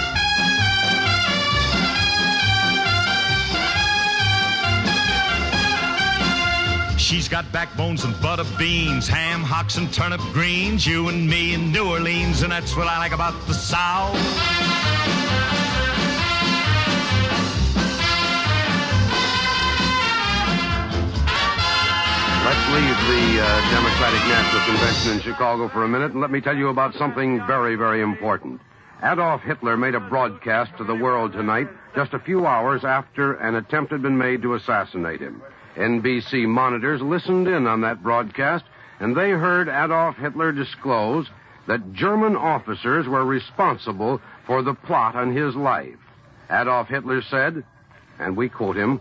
She's 7.01 7.29
got 7.29 7.51
backbones 7.51 8.05
and 8.05 8.21
butter 8.21 8.45
beans, 8.57 9.09
ham, 9.09 9.43
hocks, 9.43 9.77
and 9.77 9.93
turnip 9.93 10.21
greens. 10.33 10.87
You 10.87 11.09
and 11.09 11.29
me 11.29 11.55
in 11.55 11.73
New 11.73 11.91
Orleans, 11.91 12.43
and 12.43 12.53
that's 12.53 12.77
what 12.77 12.87
I 12.87 12.99
like 12.99 13.13
about 13.13 13.35
the 13.49 13.55
South. 13.55 15.16
Let's 22.47 22.69
leave 22.69 22.97
the 23.09 23.43
uh, 23.43 23.71
Democratic 23.73 24.21
National 24.29 24.65
Convention 24.67 25.13
in 25.15 25.21
Chicago 25.21 25.69
for 25.69 25.83
a 25.83 25.89
minute 25.89 26.13
and 26.13 26.21
let 26.21 26.31
me 26.31 26.41
tell 26.41 26.57
you 26.57 26.69
about 26.69 26.95
something 26.95 27.45
very, 27.45 27.75
very 27.75 28.03
important. 28.03 28.61
Adolf 29.03 29.43
Hitler 29.43 29.77
made 29.77 29.97
a 29.97 30.01
broadcast 30.01 30.71
to 30.79 30.85
the 30.85 30.95
world 30.95 31.33
tonight 31.33 31.67
just 31.97 32.15
a 32.15 32.21
few 32.21 32.47
hours 32.47 32.85
after 32.85 33.35
an 33.35 33.57
attempt 33.57 33.91
had 33.91 34.01
been 34.01 34.17
made 34.17 34.43
to 34.43 34.55
assassinate 34.55 35.21
him. 35.21 35.43
NBC 35.75 36.47
monitors 36.47 37.03
listened 37.03 37.49
in 37.49 37.67
on 37.67 37.81
that 37.81 38.05
broadcast 38.05 38.65
and 39.01 39.17
they 39.17 39.31
heard 39.31 39.69
Adolf 39.69 40.15
Hitler 40.15 40.53
disclose 40.53 41.29
that 41.67 41.95
German 41.95 42.37
officers 42.37 43.09
were 43.09 43.25
responsible 43.25 44.21
for 44.47 44.63
the 44.63 44.75
plot 44.75 45.17
on 45.17 45.35
his 45.35 45.57
life. 45.57 45.99
Adolf 46.49 46.87
Hitler 46.87 47.23
said, 47.23 47.65
and 48.21 48.37
we 48.37 48.49
quote 48.49 48.77
him, 48.77 49.01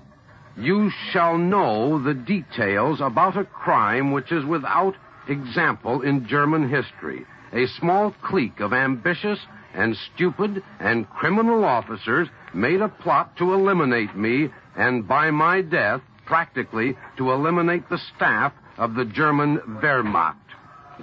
you 0.58 0.92
shall 1.12 1.38
know 1.38 2.02
the 2.02 2.14
details 2.14 3.02
about 3.02 3.38
a 3.38 3.46
crime 3.46 4.12
which 4.12 4.32
is 4.32 4.46
without 4.46 4.96
example 5.28 6.02
in 6.02 6.28
German 6.28 6.70
history. 6.70 7.26
A 7.54 7.68
small 7.80 8.14
clique 8.24 8.60
of 8.60 8.74
ambitious 8.74 9.40
and 9.74 9.98
stupid 10.14 10.64
and 10.80 11.10
criminal 11.10 11.66
officers 11.66 12.28
made 12.54 12.82
a 12.82 12.88
plot 12.90 13.36
to 13.38 13.54
eliminate 13.54 14.16
me 14.16 14.50
and 14.76 15.08
by 15.08 15.32
my 15.32 15.62
death, 15.62 16.02
practically 16.26 16.98
to 17.18 17.32
eliminate 17.32 17.88
the 17.90 18.00
staff 18.16 18.54
of 18.78 18.96
the 18.96 19.06
German 19.06 19.60
Wehrmacht. 19.82 20.36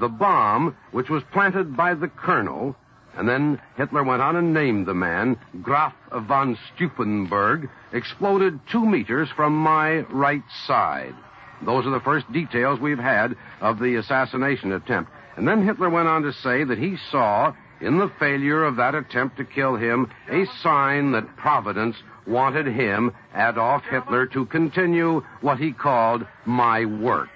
The 0.01 0.09
bomb, 0.09 0.77
which 0.91 1.11
was 1.11 1.23
planted 1.33 1.77
by 1.77 1.95
the 1.95 2.09
colonel, 2.09 2.77
and 3.17 3.29
then 3.29 3.61
Hitler 3.77 4.03
went 4.03 4.23
on 4.23 4.37
and 4.37 4.55
named 4.55 4.87
the 4.87 4.95
man, 4.95 5.37
Graf 5.61 5.95
von 6.11 6.57
Stauffenberg, 6.75 7.69
exploded 7.93 8.61
two 8.71 8.85
meters 8.85 9.29
from 9.37 9.55
my 9.55 10.01
right 10.11 10.43
side. 10.67 11.15
Those 11.65 11.87
are 11.87 11.91
the 11.91 12.01
first 12.01 12.31
details 12.33 12.81
we've 12.81 12.99
had 12.99 13.37
of 13.61 13.79
the 13.79 13.97
assassination 13.97 14.73
attempt. 14.73 15.13
And 15.37 15.47
then 15.47 15.65
Hitler 15.65 15.91
went 15.91 16.09
on 16.09 16.23
to 16.23 16.33
say 16.33 16.65
that 16.65 16.79
he 16.79 16.97
saw 17.11 17.55
in 17.81 17.99
the 17.99 18.11
failure 18.19 18.65
of 18.65 18.77
that 18.77 18.95
attempt 18.95 19.37
to 19.37 19.45
kill 19.45 19.77
him 19.77 20.11
a 20.31 20.45
sign 20.63 21.13
that 21.13 21.37
Providence 21.37 21.97
wanted 22.27 22.67
him, 22.67 23.13
Adolf 23.35 23.83
Hitler, 23.85 24.27
to 24.27 24.47
continue 24.47 25.23
what 25.41 25.59
he 25.59 25.73
called 25.73 26.27
my 26.45 26.85
work. 26.85 27.29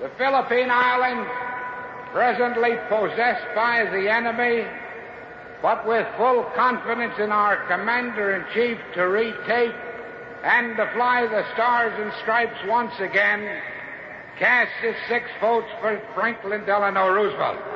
The 0.00 0.10
Philippine 0.18 0.70
Islands, 0.70 1.30
presently 2.14 2.76
possessed 2.88 3.44
by 3.56 3.84
the 3.90 4.08
enemy, 4.08 4.64
but 5.60 5.84
with 5.84 6.06
full 6.16 6.44
confidence 6.54 7.14
in 7.18 7.32
our 7.32 7.66
Commander 7.66 8.36
in 8.36 8.44
Chief 8.54 8.78
to 8.94 9.02
retake 9.02 9.74
and 10.44 10.76
to 10.76 10.88
fly 10.94 11.26
the 11.26 11.42
stars 11.54 11.92
and 11.98 12.12
stripes 12.22 12.56
once 12.68 12.94
again, 13.00 13.60
cast 14.38 14.70
its 14.84 14.98
six 15.08 15.26
votes 15.40 15.66
for 15.80 16.00
Franklin 16.14 16.64
Delano 16.64 17.08
Roosevelt. 17.08 17.73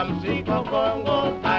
Ramsey 0.00 0.42
Kokongo. 0.42 1.49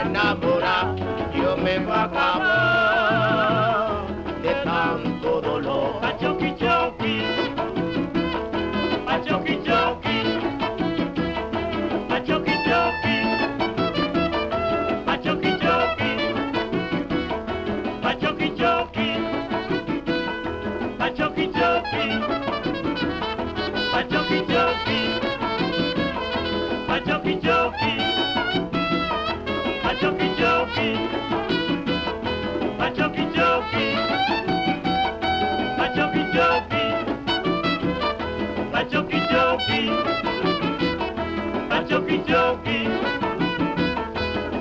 choki, 39.67 39.89
pachoki 41.69 42.17
choki, 42.27 42.79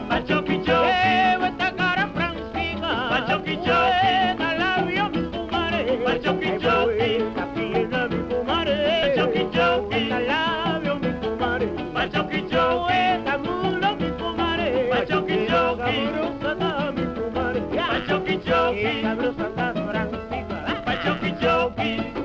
pachoki 0.09 0.57
choki. 0.67 1.11
Esta 1.47 1.69
cara 1.77 2.09
francisca, 2.15 2.93
pachoki 3.11 3.57
choki, 3.65 4.13
la 4.39 4.51
labio 4.61 5.09
mi 5.11 5.23
fumare, 5.33 5.81
pachoki 6.05 6.51
choki, 6.63 7.11
la 7.37 7.45
pierna 7.55 8.09
mi 8.09 8.19
fumare, 8.29 8.77
pachoki 9.03 9.43
choki, 9.55 10.09
la 10.09 10.19
labio 10.21 10.95
mi 11.03 11.11
fumare, 11.21 11.67
pachoki 11.95 12.41
choki, 12.51 13.01
la 13.25 13.39
mula 13.39 13.91
mi 13.99 14.09
fumare, 14.19 14.69
pachoki 14.91 15.39
choki, 15.51 15.99
la 16.13 16.91
mi 16.93 17.05
fumare, 17.15 17.61
pachoki 17.91 18.37
choki, 18.47 19.03
la 19.03 20.75
pachoki 20.85 21.31
choki. 21.41 22.20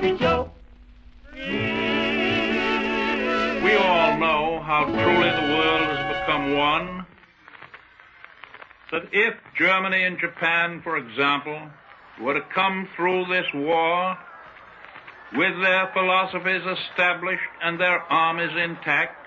We 0.00 0.08
all 3.76 4.16
know 4.18 4.62
how 4.64 4.84
truly 4.86 5.28
the 5.28 5.54
world 5.54 5.82
has 5.82 6.20
become 6.20 6.56
one. 6.56 7.06
That 8.92 9.02
if 9.12 9.34
Germany 9.58 10.04
and 10.04 10.18
Japan, 10.18 10.80
for 10.82 10.96
example, 10.96 11.60
were 12.18 12.32
to 12.32 12.40
come 12.54 12.88
through 12.96 13.26
this 13.26 13.44
war 13.52 14.16
with 15.34 15.60
their 15.60 15.90
philosophies 15.92 16.62
established 16.62 17.42
and 17.62 17.78
their 17.78 18.00
armies 18.00 18.56
intact, 18.56 19.26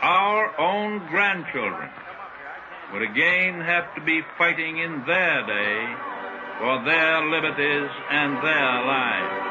our 0.00 0.58
own 0.58 1.06
grandchildren 1.08 1.90
would 2.94 3.02
again 3.02 3.60
have 3.60 3.94
to 3.96 4.00
be 4.00 4.22
fighting 4.38 4.78
in 4.78 5.04
their 5.06 5.46
day 5.46 5.94
for 6.58 6.82
their 6.84 7.22
liberties 7.26 7.90
and 8.10 8.36
their 8.38 8.84
lives. 8.86 9.47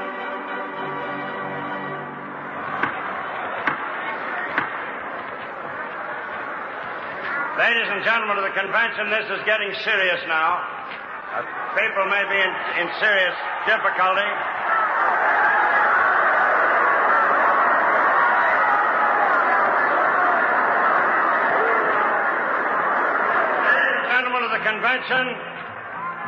Ladies 7.57 7.89
and 7.89 8.05
gentlemen 8.05 8.37
of 8.37 8.43
the 8.43 8.53
convention, 8.53 9.09
this 9.09 9.25
is 9.33 9.41
getting 9.43 9.73
serious 9.83 10.21
now. 10.27 10.61
Uh, 11.33 11.41
people 11.73 12.05
may 12.05 12.21
be 12.29 12.37
in, 12.37 12.51
in 12.77 12.87
serious 13.01 13.33
difficulty. 13.65 14.29
Ladies 23.65 23.89
and 23.89 24.05
gentlemen 24.05 24.45
of 24.45 24.51
the 24.53 24.61
convention, 24.61 25.25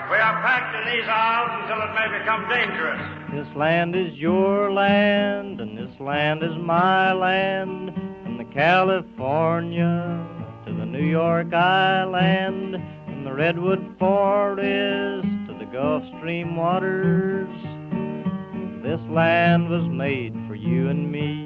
we 0.09 0.17
are 0.17 0.34
packed 0.41 0.73
in 0.82 0.97
these 0.97 1.07
aisles 1.07 1.61
until 1.61 1.77
it 1.86 1.93
may 1.93 2.09
become 2.17 2.49
dangerous. 2.49 3.01
This 3.38 3.55
land 3.55 3.95
is 3.95 4.17
your 4.17 4.73
land, 4.73 5.61
and 5.61 5.77
this 5.77 5.93
land 5.99 6.41
is 6.41 6.57
my 6.57 7.13
land. 7.13 7.89
and 8.25 8.39
the 8.39 8.45
California 8.45 10.28
New 10.92 11.06
York 11.06 11.54
Island, 11.54 12.76
from 13.06 13.24
the 13.24 13.32
Redwood 13.32 13.96
Forest 14.00 15.28
to 15.48 15.56
the 15.60 15.70
Gulf 15.72 16.02
Stream 16.18 16.56
waters. 16.56 17.48
This 18.82 19.00
land 19.08 19.70
was 19.70 19.88
made 19.88 20.34
for 20.48 20.56
you 20.56 20.90
and 20.90 21.12
me. 21.12 21.46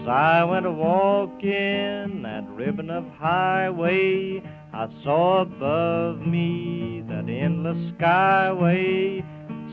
As 0.00 0.08
I 0.08 0.44
went 0.44 0.66
a 0.66 0.70
walking 0.70 2.22
that 2.22 2.48
ribbon 2.50 2.90
of 2.90 3.04
highway, 3.18 4.40
I 4.72 4.88
saw 5.02 5.42
above 5.42 6.20
me 6.20 7.02
that 7.08 7.28
endless 7.28 7.92
skyway, 7.98 9.24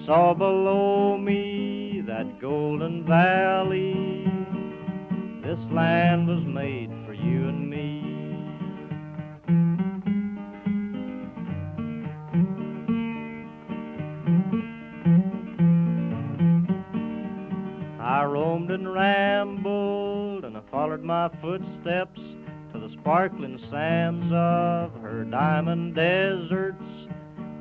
saw 0.07 0.33
below 0.33 1.19
me 1.19 2.01
that 2.07 2.41
golden 2.41 3.05
valley. 3.05 4.25
This 5.43 5.59
land 5.71 6.27
was 6.27 6.43
made 6.45 6.89
I 18.21 18.25
roamed 18.25 18.69
and 18.69 18.93
rambled, 18.93 20.45
and 20.45 20.55
I 20.55 20.61
followed 20.69 21.01
my 21.01 21.27
footsteps 21.41 22.19
to 22.71 22.79
the 22.79 22.89
sparkling 22.99 23.57
sands 23.71 24.25
of 24.31 25.01
her 25.01 25.23
diamond 25.23 25.95
deserts. 25.95 26.83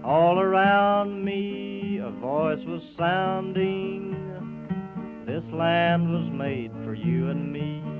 All 0.04 0.38
around 0.38 1.24
me 1.24 1.98
a 2.04 2.10
voice 2.10 2.62
was 2.66 2.82
sounding. 2.98 4.12
This 5.24 5.44
land 5.52 6.10
was 6.10 6.30
made 6.30 6.72
for 6.84 6.92
you 6.92 7.30
and 7.30 7.50
me. 7.50 7.99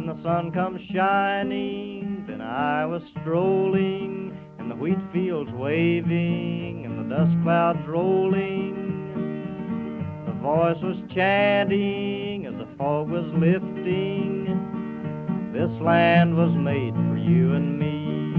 When 0.00 0.16
the 0.16 0.22
sun 0.22 0.50
comes 0.52 0.80
shining, 0.94 2.24
then 2.26 2.40
I 2.40 2.86
was 2.86 3.02
strolling, 3.20 4.34
and 4.58 4.70
the 4.70 4.74
wheat 4.74 4.96
fields 5.12 5.50
waving, 5.52 6.86
and 6.86 6.98
the 6.98 7.14
dust 7.14 7.36
clouds 7.42 7.86
rolling. 7.86 8.74
The 10.24 10.32
voice 10.40 10.80
was 10.82 10.96
chanting 11.14 12.46
as 12.46 12.54
the 12.54 12.66
fog 12.78 13.10
was 13.10 13.26
lifting. 13.34 14.46
This 15.52 15.70
land 15.82 16.34
was 16.34 16.52
made 16.52 16.94
for 16.94 17.18
you 17.18 17.52
and 17.52 17.78
me. 17.78 18.32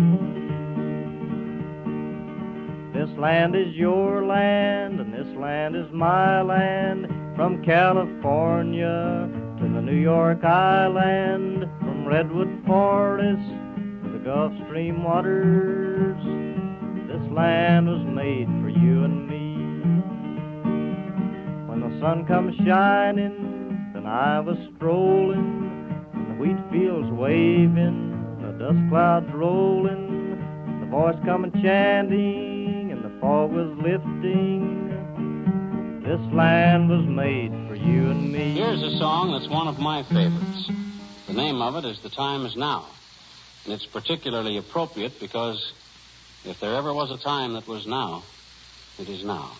This 2.99 3.15
land 3.19 3.55
is 3.55 3.75
your 3.75 4.25
land, 4.25 4.99
and 4.99 5.13
this 5.13 5.27
land 5.37 5.75
is 5.75 5.91
my 5.91 6.41
land. 6.41 7.05
From 7.35 7.63
California 7.63 9.29
to 9.59 9.63
the 9.63 9.81
New 9.81 9.95
York 9.95 10.43
Island, 10.43 11.50
Redwood 12.11 12.61
Forest 12.67 13.47
the 14.11 14.19
Gulf 14.25 14.51
Stream 14.65 15.01
waters. 15.01 16.17
This 17.07 17.31
land 17.31 17.87
was 17.87 18.05
made 18.05 18.47
for 18.61 18.67
you 18.67 19.05
and 19.05 19.29
me. 19.29 19.55
When 21.69 21.79
the 21.79 21.97
sun 22.01 22.25
comes 22.25 22.53
shining, 22.67 23.93
then 23.93 24.05
I 24.05 24.41
was 24.41 24.57
strolling, 24.75 26.03
and 26.13 26.31
the 26.31 26.35
wheat 26.43 26.57
fields 26.69 27.09
waving, 27.11 28.11
the 28.41 28.51
dust 28.59 28.89
clouds 28.89 29.31
rolling, 29.33 30.35
the 30.81 30.87
voice 30.87 31.15
coming 31.23 31.53
chanting, 31.63 32.91
and 32.91 33.05
the 33.05 33.21
fog 33.21 33.53
was 33.53 33.71
lifting. 33.77 34.89
This 36.03 36.19
land 36.33 36.89
was 36.89 37.05
made 37.05 37.53
for 37.69 37.75
you 37.75 38.11
and 38.11 38.33
me. 38.33 38.55
Here's 38.55 38.83
a 38.83 38.97
song 38.97 39.31
that's 39.31 39.47
one 39.47 39.69
of 39.69 39.79
my 39.79 40.03
favorites. 40.03 40.80
The 41.31 41.37
name 41.37 41.61
of 41.61 41.77
it 41.77 41.87
is 41.87 41.97
The 42.01 42.09
Time 42.09 42.45
Is 42.45 42.57
Now. 42.57 42.87
And 43.63 43.73
it's 43.73 43.85
particularly 43.85 44.57
appropriate 44.57 45.17
because 45.17 45.71
if 46.43 46.59
there 46.59 46.75
ever 46.75 46.93
was 46.93 47.09
a 47.09 47.23
time 47.23 47.53
that 47.53 47.69
was 47.69 47.87
now, 47.87 48.23
it 48.99 49.07
is 49.07 49.23
now. 49.23 49.53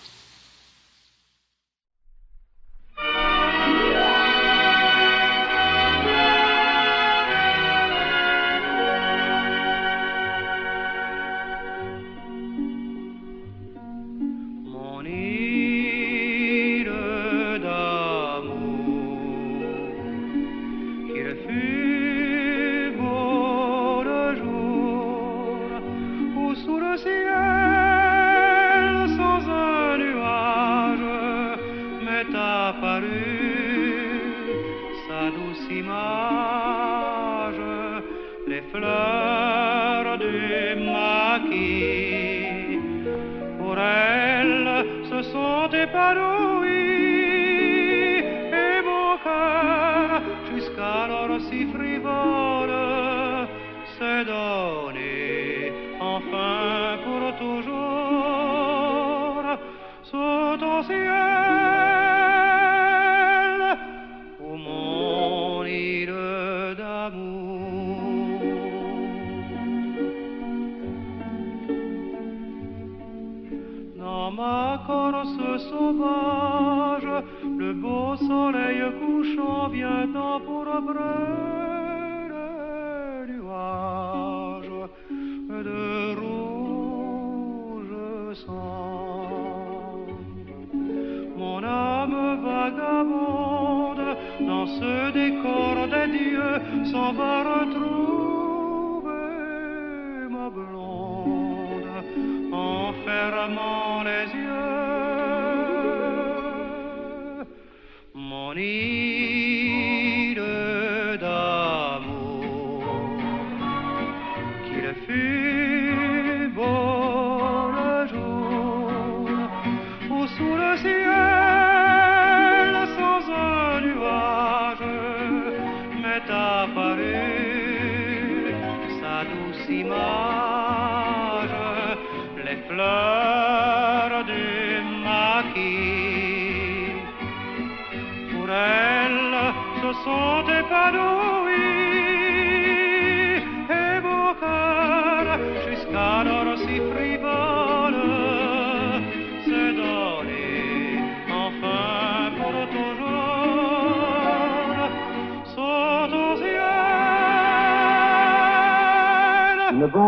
Jusqu'alors 51.02 51.42
si 51.50 51.66
frivole, 51.66 52.41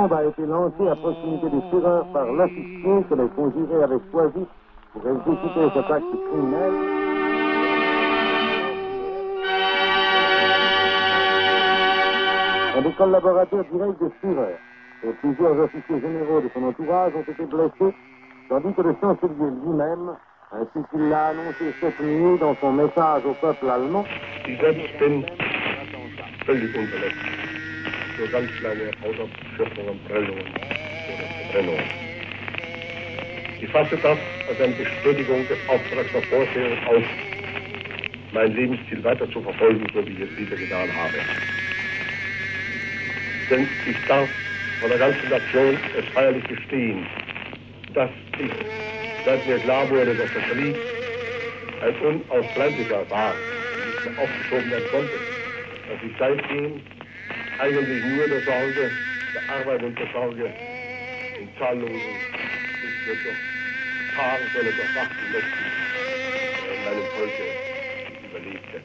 bombe 0.03 0.13
a 0.13 0.25
été 0.25 0.45
lancée 0.45 0.87
à 0.89 0.95
proximité 0.95 1.49
des 1.49 1.61
tireurs 1.69 2.05
par 2.11 2.25
l'officier 2.25 3.03
que 3.09 3.15
les 3.15 3.27
conjurés 3.35 3.83
avaient 3.83 4.01
choisi 4.11 4.45
pour 4.91 5.01
exécuter 5.07 5.69
cet 5.73 5.91
acte 5.91 6.05
criminel. 6.29 6.73
Un 12.75 12.81
des 12.81 12.91
collaborateurs 12.93 13.65
directs 13.71 13.99
des 14.01 14.11
tireurs 14.21 14.59
et 15.03 15.11
plusieurs 15.21 15.59
officiers 15.59 16.01
généraux 16.01 16.41
de 16.41 16.49
son 16.53 16.63
entourage 16.63 17.13
ont 17.15 17.31
été 17.31 17.45
blessés, 17.45 17.95
tandis 18.49 18.73
que 18.73 18.81
le 18.81 18.95
chancelier 18.99 19.51
lui-même, 19.63 20.15
ainsi 20.51 20.85
qu'il 20.91 21.09
l'a 21.09 21.27
annoncé 21.27 21.73
cette 21.79 21.99
nuit 21.99 22.37
dans 22.39 22.55
son 22.55 22.73
message 22.73 23.25
au 23.25 23.33
peuple 23.33 23.69
allemand, 23.69 24.05
Nur 28.17 28.27
ganz 28.29 28.51
kleine 28.59 28.91
Hautausschürfungen, 29.01 29.99
Prellungen 30.07 30.45
oder 31.07 31.27
Verbrennungen. 31.41 31.83
Ich 33.59 33.69
fasse 33.69 33.97
das 33.97 34.19
als 34.47 34.59
eine 34.59 34.73
Bestätigung 34.73 35.47
des 35.47 35.57
Auftrags 35.67 36.11
der 36.13 36.21
Vorsehung 36.23 36.77
auf, 36.85 37.03
mein 38.33 38.55
Lebensziel 38.55 39.03
weiter 39.03 39.29
zu 39.31 39.41
verfolgen, 39.41 39.85
so 39.93 40.05
wie 40.05 40.11
ich 40.11 40.19
es 40.19 40.37
wieder 40.37 40.57
getan 40.57 40.93
habe. 40.93 41.17
Denn 43.49 43.67
ich 43.85 43.97
darf 44.07 44.29
vor 44.79 44.89
der 44.89 44.97
ganzen 44.99 45.29
Nation 45.29 45.77
es 45.97 46.05
feierlich 46.13 46.47
gestehen, 46.47 47.05
dass 47.93 48.09
ich, 48.37 48.51
seit 49.25 49.47
mir 49.47 49.59
klar 49.59 49.89
wurde, 49.89 50.13
dass 50.13 50.29
der 50.33 50.41
Krieg 50.53 50.75
ein 51.81 51.95
unausbleiblicher 52.01 53.09
war, 53.09 53.35
nicht 53.85 54.05
mehr 54.05 54.19
aufgeschoben 54.19 54.71
werden 54.71 54.91
konnte, 54.91 55.15
dass 55.89 56.03
ich 56.03 56.11
seitdem 56.19 56.81
eigentlich 57.63 58.03
nur 58.03 58.27
der 58.27 58.41
Sorge, 58.41 58.91
der 59.33 59.55
Arbeit 59.55 59.83
und 59.83 59.97
der 59.97 60.07
Sorge 60.13 60.51
in 61.39 61.47
zahllosen, 61.57 62.15
Tagen, 64.15 64.45
sondern 64.53 64.75
durch 64.75 64.93
Nachten 64.93 65.31
Nächten 65.31 65.65
in 66.73 66.83
meinem 66.83 67.07
Volke 67.15 67.45
überlebte. 68.29 68.77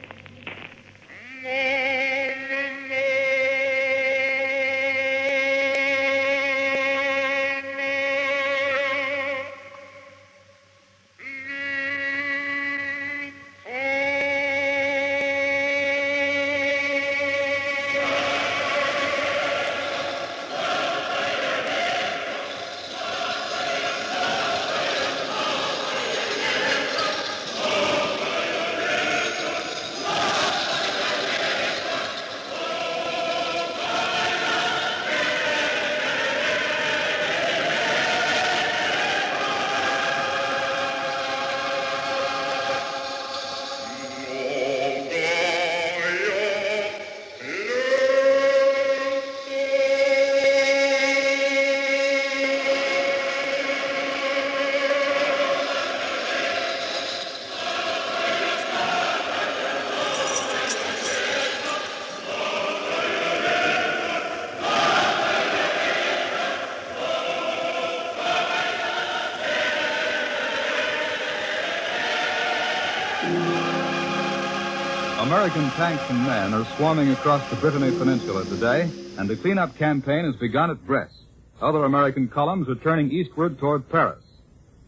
American 75.19 75.69
tanks 75.71 76.03
and 76.09 76.25
men 76.25 76.53
are 76.53 76.65
swarming 76.75 77.11
across 77.11 77.47
the 77.49 77.55
Brittany 77.57 77.91
Peninsula 77.91 78.45
today, 78.45 78.89
and 79.17 79.29
the 79.29 79.35
cleanup 79.35 79.77
campaign 79.77 80.25
has 80.25 80.35
begun 80.37 80.71
at 80.71 80.85
Brest. 80.87 81.13
Other 81.61 81.83
American 81.83 82.29
columns 82.29 82.69
are 82.69 82.75
turning 82.75 83.11
eastward 83.11 83.59
toward 83.59 83.89
Paris. 83.89 84.23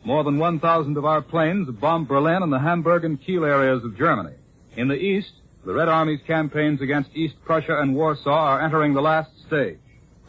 More 0.04 0.24
than 0.24 0.40
1,000 0.40 0.98
of 0.98 1.06
our 1.06 1.22
planes 1.22 1.68
have 1.68 1.80
bombed 1.80 2.08
Berlin 2.08 2.44
and 2.44 2.52
the 2.52 2.60
Hamburg 2.60 3.06
and 3.06 3.22
Kiel 3.22 3.46
areas 3.46 3.84
of 3.84 3.98
Germany. 3.98 4.34
In 4.78 4.88
the 4.88 4.96
east, 4.96 5.32
the 5.66 5.74
Red 5.74 5.90
Army's 5.90 6.22
campaigns 6.26 6.82
against 6.82 7.16
East 7.16 7.36
Prussia 7.46 7.80
and 7.80 7.94
Warsaw 7.94 8.32
are 8.32 8.62
entering 8.62 8.94
the 8.94 9.02
last 9.02 9.30
stage. 9.48 9.78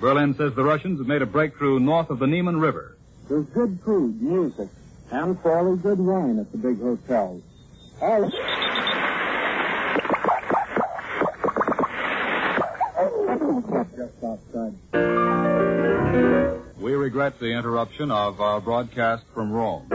Berlin 0.00 0.34
says 0.34 0.52
the 0.54 0.64
Russians 0.64 0.98
have 0.98 1.06
made 1.06 1.22
a 1.22 1.26
breakthrough 1.26 1.78
north 1.78 2.10
of 2.10 2.18
the 2.18 2.26
Niemen 2.26 2.58
River. 2.58 2.98
There's 3.28 3.46
good 3.46 3.78
food, 3.84 4.20
music, 4.20 4.68
and 5.10 5.40
fairly 5.40 5.78
good 5.78 6.00
wine 6.00 6.38
at 6.38 6.50
the 6.50 6.58
big 6.58 6.80
hotels. 6.80 7.42
We 16.78 16.94
regret 16.94 17.38
the 17.38 17.52
interruption 17.52 18.10
of 18.10 18.40
our 18.40 18.60
broadcast 18.60 19.24
from 19.34 19.52
Rome. 19.52 19.88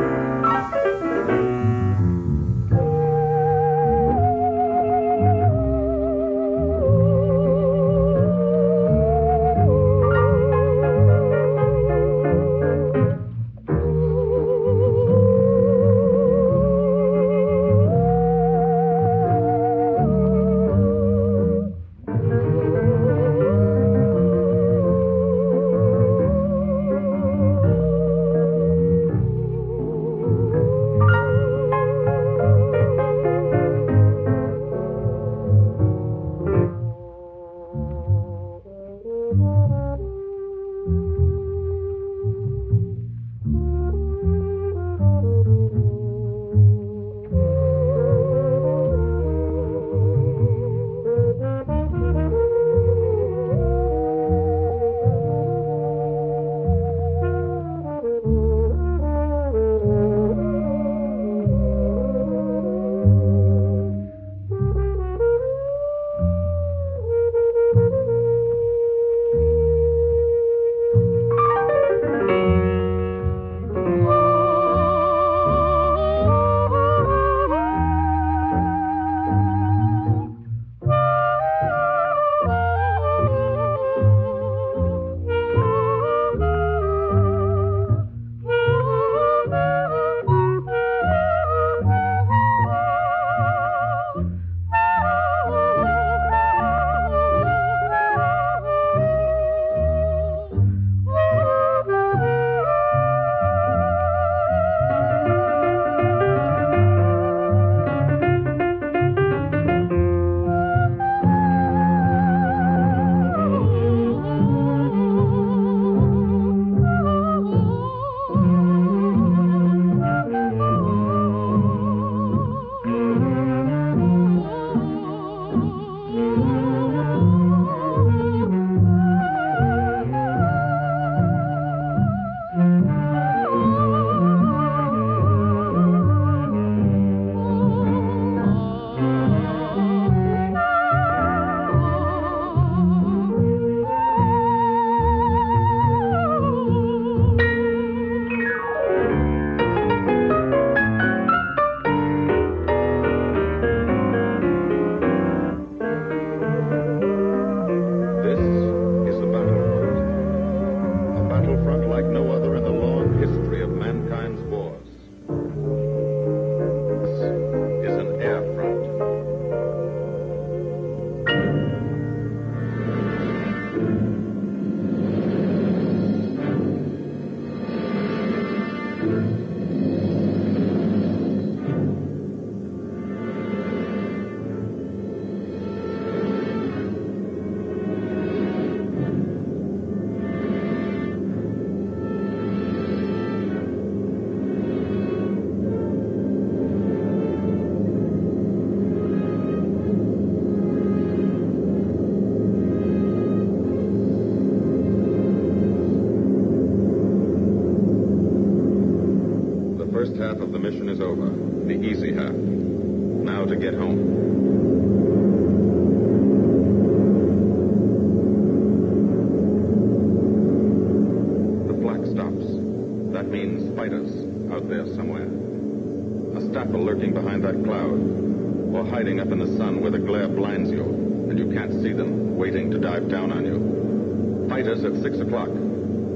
Or 228.78 228.86
hiding 228.86 229.20
up 229.20 229.32
in 229.32 229.40
the 229.40 229.58
sun 229.58 229.82
where 229.82 229.90
the 229.90 229.98
glare 229.98 230.28
blinds 230.28 230.70
you 230.70 230.84
and 230.84 231.40
you 231.40 231.52
can't 231.52 231.72
see 231.82 231.94
them, 231.94 232.38
waiting 232.38 232.70
to 232.70 232.78
dive 232.78 233.10
down 233.10 233.32
on 233.32 233.44
you. 233.44 234.48
Fighters 234.48 234.84
at 234.84 234.94
six 235.02 235.18
o'clock. 235.20 235.50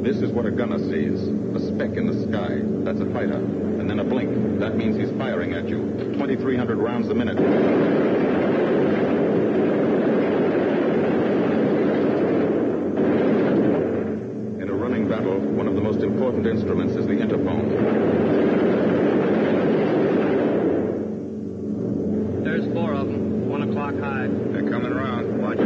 This 0.04 0.18
is 0.18 0.32
what 0.32 0.46
a 0.46 0.52
gunner 0.52 0.78
sees. 0.78 1.20
A 1.56 1.60
speck 1.74 1.98
in 1.98 2.06
the 2.06 2.14
sky. 2.30 2.62
That's 2.86 3.02
a 3.02 3.06
fighter. 3.12 3.38
And 3.38 3.90
then 3.90 4.00
a 4.00 4.04
blink. 4.04 4.60
That 4.60 4.78
means 4.78 4.96
he's 4.96 5.10
firing 5.18 5.54
at 5.54 5.68
you. 5.68 5.80
2,300 6.14 6.78
rounds 6.78 7.10
a 7.10 7.16
minute. 7.16 7.40
In 14.62 14.70
a 14.70 14.74
running 14.74 15.10
battle, 15.10 15.40
one 15.40 15.68
of 15.68 15.74
the 15.74 15.82
most 15.82 16.02
important 16.04 16.46
instruments 16.46 16.94
in 16.94 16.94
a 16.94 16.94
running 16.94 16.94
battle, 16.94 16.94
one 16.94 16.94
of 16.94 16.94
the 16.94 16.94
most 16.94 16.94
important 16.94 16.94
instruments 16.94 16.96
is 16.96 17.08
the 17.08 17.14
interphone. 17.14 17.70
There's 22.44 22.66
four 22.74 22.94
of 22.94 23.08
them. 23.08 23.48
One 23.50 23.62
o'clock 23.64 23.96
high. 24.00 24.28
They're 24.28 24.70
coming 24.70 24.92
around. 24.92 25.38
Watch 25.42 25.58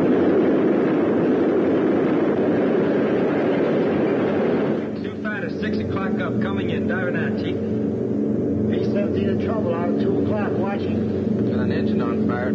Two 5.04 5.16
fighters, 5.24 5.60
six 5.62 5.78
o'clock 5.78 6.20
up, 6.22 6.42
coming 6.42 6.70
in. 6.70 6.88
Diver 6.88 7.12
down, 7.12 7.38
Chief. 7.38 7.56
B-17 7.56 9.28
in 9.30 9.46
trouble 9.46 9.74
out 9.74 9.90
at 9.94 10.00
2 10.02 10.20
o'clock 10.26 10.52
watching. 10.54 11.48
Got 11.50 11.60
an 11.60 11.72
engine 11.72 12.02
on 12.02 12.28
fire. 12.28 12.52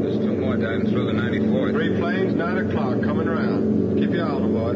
There's 0.00 0.18
two 0.18 0.36
more 0.38 0.56
diving 0.56 0.86
through 0.90 1.06
the 1.06 1.12
94. 1.12 1.70
Three 1.72 1.96
planes, 1.98 2.34
9 2.34 2.58
o'clock, 2.58 3.02
coming 3.02 3.28
around. 3.28 3.98
Keep 3.98 4.10
your 4.10 4.26
eye 4.26 4.30
on 4.30 4.42
the 4.42 4.48
boy. 4.48 4.72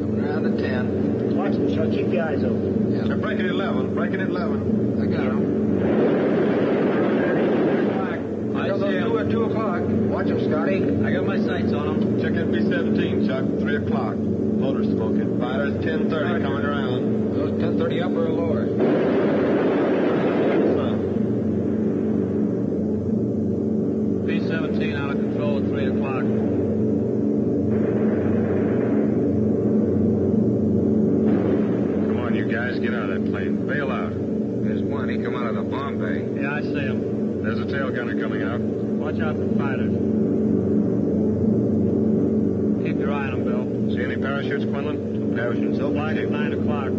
Coming 0.00 0.20
around 0.24 0.46
at 0.46 0.58
ten. 0.58 1.36
Watch 1.36 1.52
them, 1.52 1.68
Chuck. 1.74 1.90
Keep 1.90 2.12
your 2.12 2.24
eyes 2.24 2.42
open. 2.44 2.92
Yeah, 2.92 3.04
they're 3.08 3.16
breaking 3.18 3.46
11. 3.46 3.94
Breaking 3.94 4.20
11. 4.20 5.00
I 5.00 5.06
got 5.06 5.24
them. 5.24 5.42
I 8.56 8.68
got 8.68 8.78
those 8.80 9.02
two 9.02 9.18
at 9.18 9.30
2 9.30 9.42
o'clock. 9.44 9.82
Watch 10.10 10.26
them, 10.26 10.40
Scotty. 10.48 10.82
I 11.04 11.10
got 11.12 11.24
my 11.26 11.36
sights 11.38 11.72
on 11.72 11.86
them. 11.86 12.20
Check 12.22 12.32
FB-17, 12.32 13.26
Chuck. 13.26 13.44
3 13.60 13.76
o'clock. 13.76 14.16
Motor 14.16 14.84
smoking. 14.84 15.38
Fighters 15.40 15.74
10.30 15.84 16.42
coming 16.42 16.64
around. 16.64 17.34
Those 17.34 17.50
1030 17.60 18.00
upper 18.02 18.26
or 18.26 18.30
lower? 18.30 18.64
B-17 24.26 24.96
out 24.98 25.10
of 25.10 25.16
control 25.18 25.58
at 25.58 25.64
3 25.64 25.86
o'clock. 25.88 26.24
Come 32.06 32.18
on, 32.20 32.34
you 32.34 32.46
guys. 32.50 32.78
Get 32.78 32.94
out 32.94 33.10
of 33.10 33.22
that 33.22 33.23
plane. 33.34 33.66
Bail 33.66 33.90
out. 33.90 34.14
There's 34.62 34.82
one. 34.82 35.08
He 35.08 35.18
come 35.18 35.34
out 35.34 35.50
of 35.50 35.56
the 35.56 35.66
bomb 35.66 35.98
bay. 35.98 36.22
Yeah, 36.40 36.54
I 36.54 36.62
see 36.62 36.86
him. 36.86 37.42
There's 37.42 37.58
a 37.58 37.66
tail 37.66 37.90
gunner 37.90 38.14
coming 38.14 38.42
out. 38.46 38.60
Watch 38.62 39.18
out 39.18 39.34
for 39.34 39.48
fighters. 39.58 39.90
Keep 42.86 42.96
your 43.02 43.10
eye 43.10 43.26
on 43.26 43.34
them, 43.34 43.42
Bill. 43.42 43.66
See 43.90 44.04
any 44.04 44.16
parachutes, 44.22 44.64
Quinlan? 44.70 45.18
Two 45.18 45.34
parachutes. 45.34 45.78
They'll 45.78 45.92
fly 45.92 46.14
at 46.14 46.30
9 46.30 46.52
o'clock. 46.62 46.94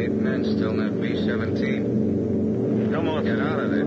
Eight 0.00 0.16
men 0.16 0.40
still 0.56 0.72
in 0.72 0.78
that 0.80 0.96
B-17. 1.02 2.92
Come 2.92 3.08
on. 3.08 3.24
Get 3.24 3.40
out 3.40 3.60
of 3.60 3.70
there. 3.70 3.84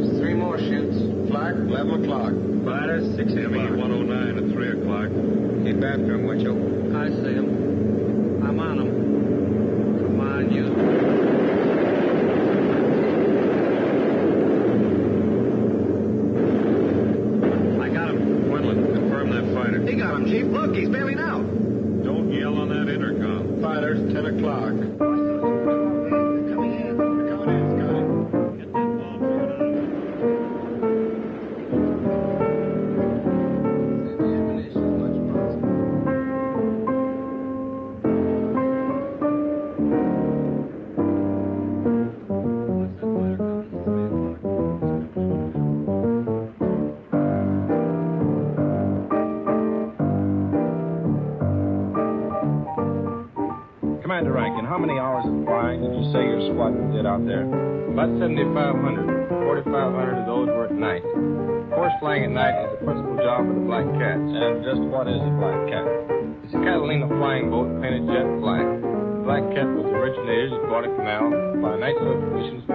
Just 0.00 0.16
three 0.16 0.32
more 0.34 0.56
chutes. 0.56 0.96
Flak, 1.28 1.54
11 1.54 2.04
o'clock. 2.04 2.32
Fighters, 2.64 3.04
6 3.16 3.32
ME 3.32 3.70
109 3.76 4.38
at 4.38 4.52
3 4.52 4.68
o'clock. 4.80 5.08
Keep 5.64 5.84
after 5.84 6.14
him, 6.14 6.26
Winchell. 6.26 6.69
I 7.00 7.08
see 7.08 7.59
About 58.00 58.16
7,500. 58.16 59.28
4,500 59.28 60.24
of 60.24 60.24
those 60.24 60.48
were 60.48 60.64
at 60.64 60.72
night. 60.72 61.04
Of 61.04 61.68
course, 61.68 61.92
flying 62.00 62.24
at 62.24 62.32
night 62.32 62.56
is 62.64 62.80
the 62.80 62.88
principal 62.88 63.12
job 63.20 63.44
of 63.44 63.52
the 63.52 63.60
Black 63.68 63.84
Cats. 64.00 64.24
And 64.24 64.64
just 64.64 64.80
what 64.88 65.04
is 65.04 65.20
a 65.20 65.32
Black 65.36 65.60
Cat? 65.68 65.84
It's 66.48 66.56
a 66.56 66.64
Catalina 66.64 67.12
flying 67.12 67.52
boat 67.52 67.68
painted 67.84 68.08
jet 68.08 68.24
black. 68.40 68.64
The 68.64 69.20
Black 69.28 69.44
Cat 69.52 69.68
was 69.76 69.84
originated 69.92 70.48
at 70.48 70.64
Guadalcanal 70.64 71.60
by 71.60 71.76
night 71.76 72.00
expeditions 72.00 72.64
for 72.64 72.69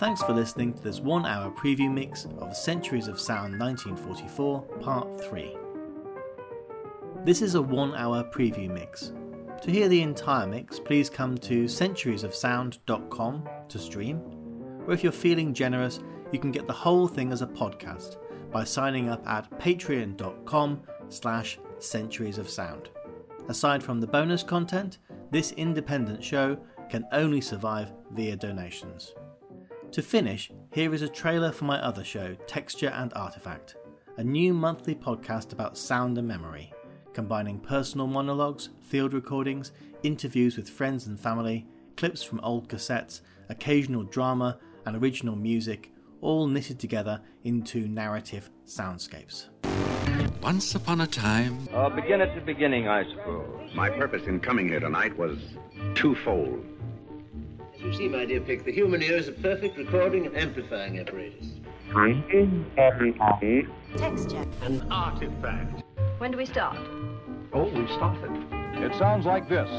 Thanks 0.00 0.22
for 0.22 0.32
listening 0.32 0.72
to 0.72 0.82
this 0.82 0.98
one 0.98 1.26
hour 1.26 1.50
preview 1.50 1.92
mix 1.92 2.26
of 2.38 2.56
Centuries 2.56 3.06
of 3.06 3.20
Sound 3.20 3.60
1944, 3.60 4.62
Part 4.80 5.20
3. 5.22 5.54
This 7.26 7.42
is 7.42 7.54
a 7.54 7.60
one 7.60 7.94
hour 7.94 8.24
preview 8.24 8.70
mix. 8.70 9.12
To 9.60 9.70
hear 9.70 9.88
the 9.88 10.00
entire 10.00 10.46
mix, 10.46 10.80
please 10.80 11.10
come 11.10 11.36
to 11.36 11.64
centuriesofsound.com 11.64 13.48
to 13.68 13.78
stream, 13.78 14.22
or 14.86 14.94
if 14.94 15.02
you're 15.02 15.12
feeling 15.12 15.52
generous, 15.52 16.00
you 16.32 16.38
can 16.38 16.50
get 16.50 16.66
the 16.66 16.72
whole 16.72 17.06
thing 17.06 17.30
as 17.30 17.42
a 17.42 17.46
podcast 17.46 18.16
by 18.50 18.64
signing 18.64 19.10
up 19.10 19.28
at 19.28 19.50
patreon.com 19.58 20.80
slash 21.10 21.58
centuries 21.78 22.38
of 22.38 22.48
sound. 22.48 22.88
Aside 23.50 23.82
from 23.82 24.00
the 24.00 24.06
bonus 24.06 24.42
content, 24.42 24.96
this 25.30 25.52
independent 25.52 26.24
show 26.24 26.56
can 26.88 27.04
only 27.12 27.42
survive 27.42 27.92
via 28.12 28.34
donations. 28.34 29.12
To 29.92 30.02
finish, 30.02 30.52
here 30.72 30.94
is 30.94 31.02
a 31.02 31.08
trailer 31.08 31.50
for 31.50 31.64
my 31.64 31.76
other 31.82 32.04
show, 32.04 32.36
Texture 32.46 32.90
and 32.90 33.12
Artifact, 33.14 33.74
a 34.18 34.22
new 34.22 34.54
monthly 34.54 34.94
podcast 34.94 35.52
about 35.52 35.76
sound 35.76 36.16
and 36.16 36.28
memory, 36.28 36.72
combining 37.12 37.58
personal 37.58 38.06
monologues, 38.06 38.68
field 38.80 39.12
recordings, 39.12 39.72
interviews 40.04 40.56
with 40.56 40.70
friends 40.70 41.08
and 41.08 41.18
family, 41.18 41.66
clips 41.96 42.22
from 42.22 42.38
old 42.44 42.68
cassettes, 42.68 43.22
occasional 43.48 44.04
drama, 44.04 44.60
and 44.86 44.96
original 44.96 45.34
music, 45.34 45.90
all 46.20 46.46
knitted 46.46 46.78
together 46.78 47.20
into 47.42 47.88
narrative 47.88 48.48
soundscapes. 48.66 49.46
Once 50.40 50.76
upon 50.76 51.00
a 51.00 51.06
time. 51.06 51.68
Uh, 51.74 51.88
begin 51.88 52.20
at 52.20 52.32
the 52.36 52.40
beginning, 52.40 52.86
I 52.86 53.02
suppose. 53.10 53.74
My 53.74 53.90
purpose 53.90 54.22
in 54.28 54.38
coming 54.38 54.68
here 54.68 54.80
tonight 54.80 55.18
was 55.18 55.36
twofold. 55.96 56.64
As 57.80 57.86
you 57.86 57.92
see, 57.94 58.08
my 58.08 58.26
dear 58.26 58.42
Pick, 58.42 58.66
the 58.66 58.72
human 58.72 59.02
ear 59.02 59.16
is 59.16 59.28
a 59.28 59.32
perfect 59.32 59.78
recording 59.78 60.26
and 60.26 60.36
amplifying 60.36 60.98
apparatus. 60.98 61.46
Texture. 63.96 64.44
An 64.60 64.86
artifact. 64.90 65.82
When 66.18 66.30
do 66.30 66.36
we 66.36 66.44
start? 66.44 66.76
Oh, 67.54 67.70
we've 67.74 67.90
started. 67.92 68.30
It 68.84 68.94
sounds 68.98 69.24
like 69.24 69.48
this. 69.48 69.70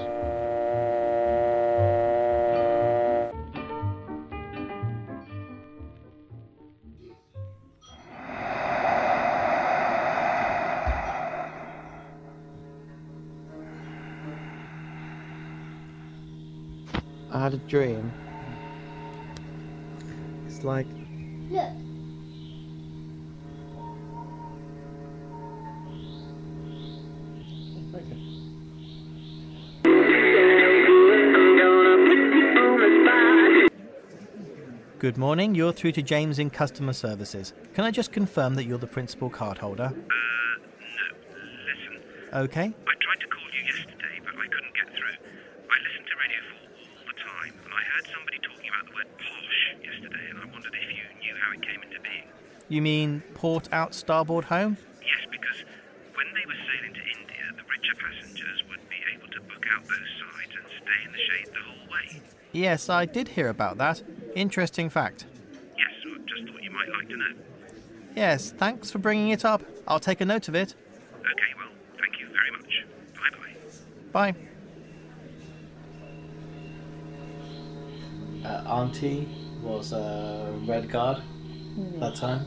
Had 17.52 17.60
a 17.60 17.64
dream. 17.68 18.12
It's 20.48 20.64
like 20.64 20.88
Look. 21.50 21.70
Good 35.00 35.18
morning, 35.18 35.56
you're 35.56 35.74
through 35.74 35.94
to 35.94 36.02
James 36.04 36.38
in 36.38 36.52
Customer 36.52 36.94
Services. 36.94 37.54
Can 37.74 37.84
I 37.86 37.92
just 37.92 38.12
confirm 38.12 38.54
that 38.56 38.66
you're 38.66 38.78
the 38.78 38.86
principal 38.88 39.30
card 39.32 39.58
holder? 39.58 39.86
Uh, 39.86 39.92
no. 39.92 39.98
Listen, 41.66 42.02
Okay. 42.34 42.62
I 42.66 42.94
tried 43.02 43.20
to 43.20 43.28
call 43.28 43.44
you 43.52 43.66
yesterday, 43.66 44.22
but 44.24 44.36
I 44.36 44.46
couldn't 44.48 44.76
get 44.76 44.96
through. 44.96 45.18
I 45.70 45.76
listen 45.82 46.04
to 46.06 46.16
Radio 46.22 46.40
4 46.54 46.60
all 46.62 47.06
the 47.08 47.18
time, 47.20 47.54
and 47.58 47.61
I 47.74 47.84
heard 47.96 48.06
somebody 48.14 48.38
talking 48.40 48.70
about 48.70 48.86
the 48.88 48.96
word 48.96 49.10
posh 49.18 49.60
yesterday, 49.84 50.26
and 50.30 50.40
I 50.40 50.46
wondered 50.52 50.74
if 50.76 50.90
you 50.90 51.04
knew 51.20 51.36
how 51.40 51.52
it 51.54 51.62
came 51.62 51.82
into 51.82 52.00
being. 52.02 52.28
You 52.70 52.82
mean 52.82 53.22
port 53.34 53.68
out 53.72 53.94
starboard 53.94 54.46
home? 54.46 54.78
Yes, 55.02 55.26
because 55.32 55.64
when 56.16 56.28
they 56.34 56.46
were 56.48 56.60
sailing 56.72 56.94
to 56.94 57.02
India, 57.02 57.44
the 57.56 57.64
richer 57.68 57.96
passengers 58.00 58.64
would 58.70 58.84
be 58.90 59.00
able 59.16 59.28
to 59.34 59.42
book 59.42 59.66
out 59.74 59.84
those 59.84 60.12
sides 60.20 60.54
and 60.56 60.66
stay 60.80 61.00
in 61.06 61.12
the 61.12 61.18
shade 61.18 61.48
the 61.54 61.64
whole 61.64 61.88
way. 61.92 62.22
Yes, 62.52 62.90
I 62.90 63.06
did 63.06 63.30
hear 63.30 63.50
about 63.50 63.78
that. 63.78 64.04
Interesting 64.36 64.90
fact. 64.90 65.26
Yes, 65.78 65.92
I 66.06 66.18
just 66.28 66.52
thought 66.52 66.64
you 66.64 66.72
might 66.72 66.90
like 66.90 67.10
to 67.10 67.18
know. 67.18 67.34
Yes, 68.16 68.52
thanks 68.52 68.92
for 68.92 69.00
bringing 69.00 69.30
it 69.30 69.46
up. 69.46 69.64
I'll 69.88 70.00
take 70.00 70.22
a 70.22 70.26
note 70.26 70.48
of 70.48 70.56
it. 70.56 70.76
Okay, 71.20 71.54
well, 71.58 71.70
thank 72.00 72.20
you 72.20 72.28
very 72.28 72.52
much. 72.52 72.86
Bye 73.16 73.30
bye 74.12 74.32
bye. 74.32 74.34
Bye. 74.34 74.48
Uh, 78.44 78.61
Auntie 78.72 79.28
was 79.62 79.92
a 79.92 80.52
Red 80.66 80.90
Guard 80.90 81.22
that 82.00 82.16
time. 82.16 82.46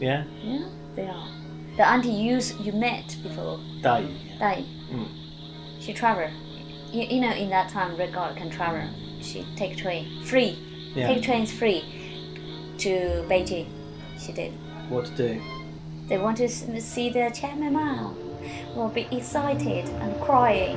Yeah? 0.00 0.24
Yeah, 0.42 0.68
they 0.94 1.06
are. 1.08 1.28
The 1.76 1.86
auntie 1.88 2.10
you 2.10 2.40
you 2.60 2.72
met 2.72 3.16
before, 3.22 3.58
Dai. 3.82 4.02
Dai, 4.38 4.64
Mm. 4.92 5.08
she 5.80 5.92
travel. 5.92 6.28
You, 6.92 7.02
you 7.02 7.20
know, 7.20 7.32
in 7.32 7.50
that 7.50 7.68
time, 7.70 7.96
Red 7.96 8.12
Guard 8.12 8.36
can 8.36 8.50
travel. 8.50 8.88
She 9.20 9.44
take 9.56 9.76
train 9.76 10.22
free. 10.24 10.58
Yeah. 10.94 11.08
Take 11.08 11.22
trains 11.22 11.50
free 11.52 11.82
to 12.78 13.24
Beijing. 13.28 13.66
She 14.18 14.32
did. 14.32 14.52
What 14.88 15.06
to 15.06 15.16
do? 15.16 15.42
They 16.08 16.18
want 16.18 16.36
to 16.38 16.48
see 16.80 17.10
the 17.10 17.30
Chairman 17.34 17.72
Mao. 17.72 18.14
Will 18.76 18.88
be 18.88 19.08
excited 19.10 19.88
and 20.00 20.20
crying. 20.20 20.76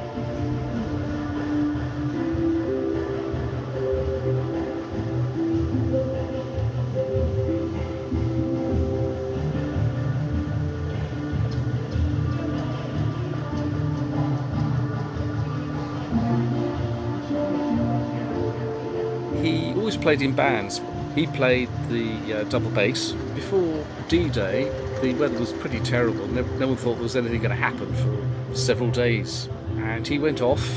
Played 20.10 20.24
in 20.24 20.34
bands. 20.34 20.82
He 21.14 21.28
played 21.28 21.70
the 21.88 22.40
uh, 22.40 22.44
double 22.46 22.72
bass. 22.72 23.12
Before 23.36 23.86
D-Day, 24.08 24.64
the 25.04 25.14
weather 25.14 25.38
was 25.38 25.54
pretty 25.54 25.80
terrible. 25.82 26.26
No, 26.30 26.42
no 26.58 26.70
one 26.70 26.78
thought 26.78 26.96
there 26.96 27.04
was 27.04 27.16
anything 27.16 27.42
going 27.42 27.52
to 27.52 27.56
happen 27.56 27.94
for 27.94 28.56
several 28.56 28.90
days. 28.90 29.50
And 29.78 30.08
he 30.08 30.18
went 30.18 30.42
off 30.42 30.68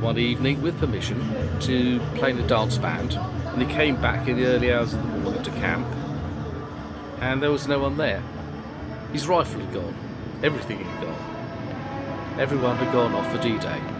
one 0.00 0.16
evening 0.16 0.62
with 0.62 0.78
permission 0.78 1.18
to 1.62 1.98
play 2.14 2.30
in 2.30 2.38
a 2.38 2.46
dance 2.46 2.78
band. 2.78 3.14
And 3.14 3.60
he 3.60 3.66
came 3.66 4.00
back 4.00 4.28
in 4.28 4.36
the 4.36 4.46
early 4.46 4.72
hours 4.72 4.94
of 4.94 5.02
the 5.02 5.18
morning 5.18 5.42
to 5.42 5.50
camp. 5.50 5.88
And 7.20 7.42
there 7.42 7.50
was 7.50 7.66
no 7.66 7.80
one 7.80 7.96
there. 7.96 8.22
His 9.12 9.26
rifle 9.26 9.60
had 9.60 9.74
gone. 9.74 9.96
Everything 10.44 10.78
had 10.84 11.02
gone. 11.02 12.38
Everyone 12.38 12.76
had 12.76 12.92
gone 12.92 13.12
off 13.12 13.28
for 13.32 13.42
D-Day. 13.42 13.97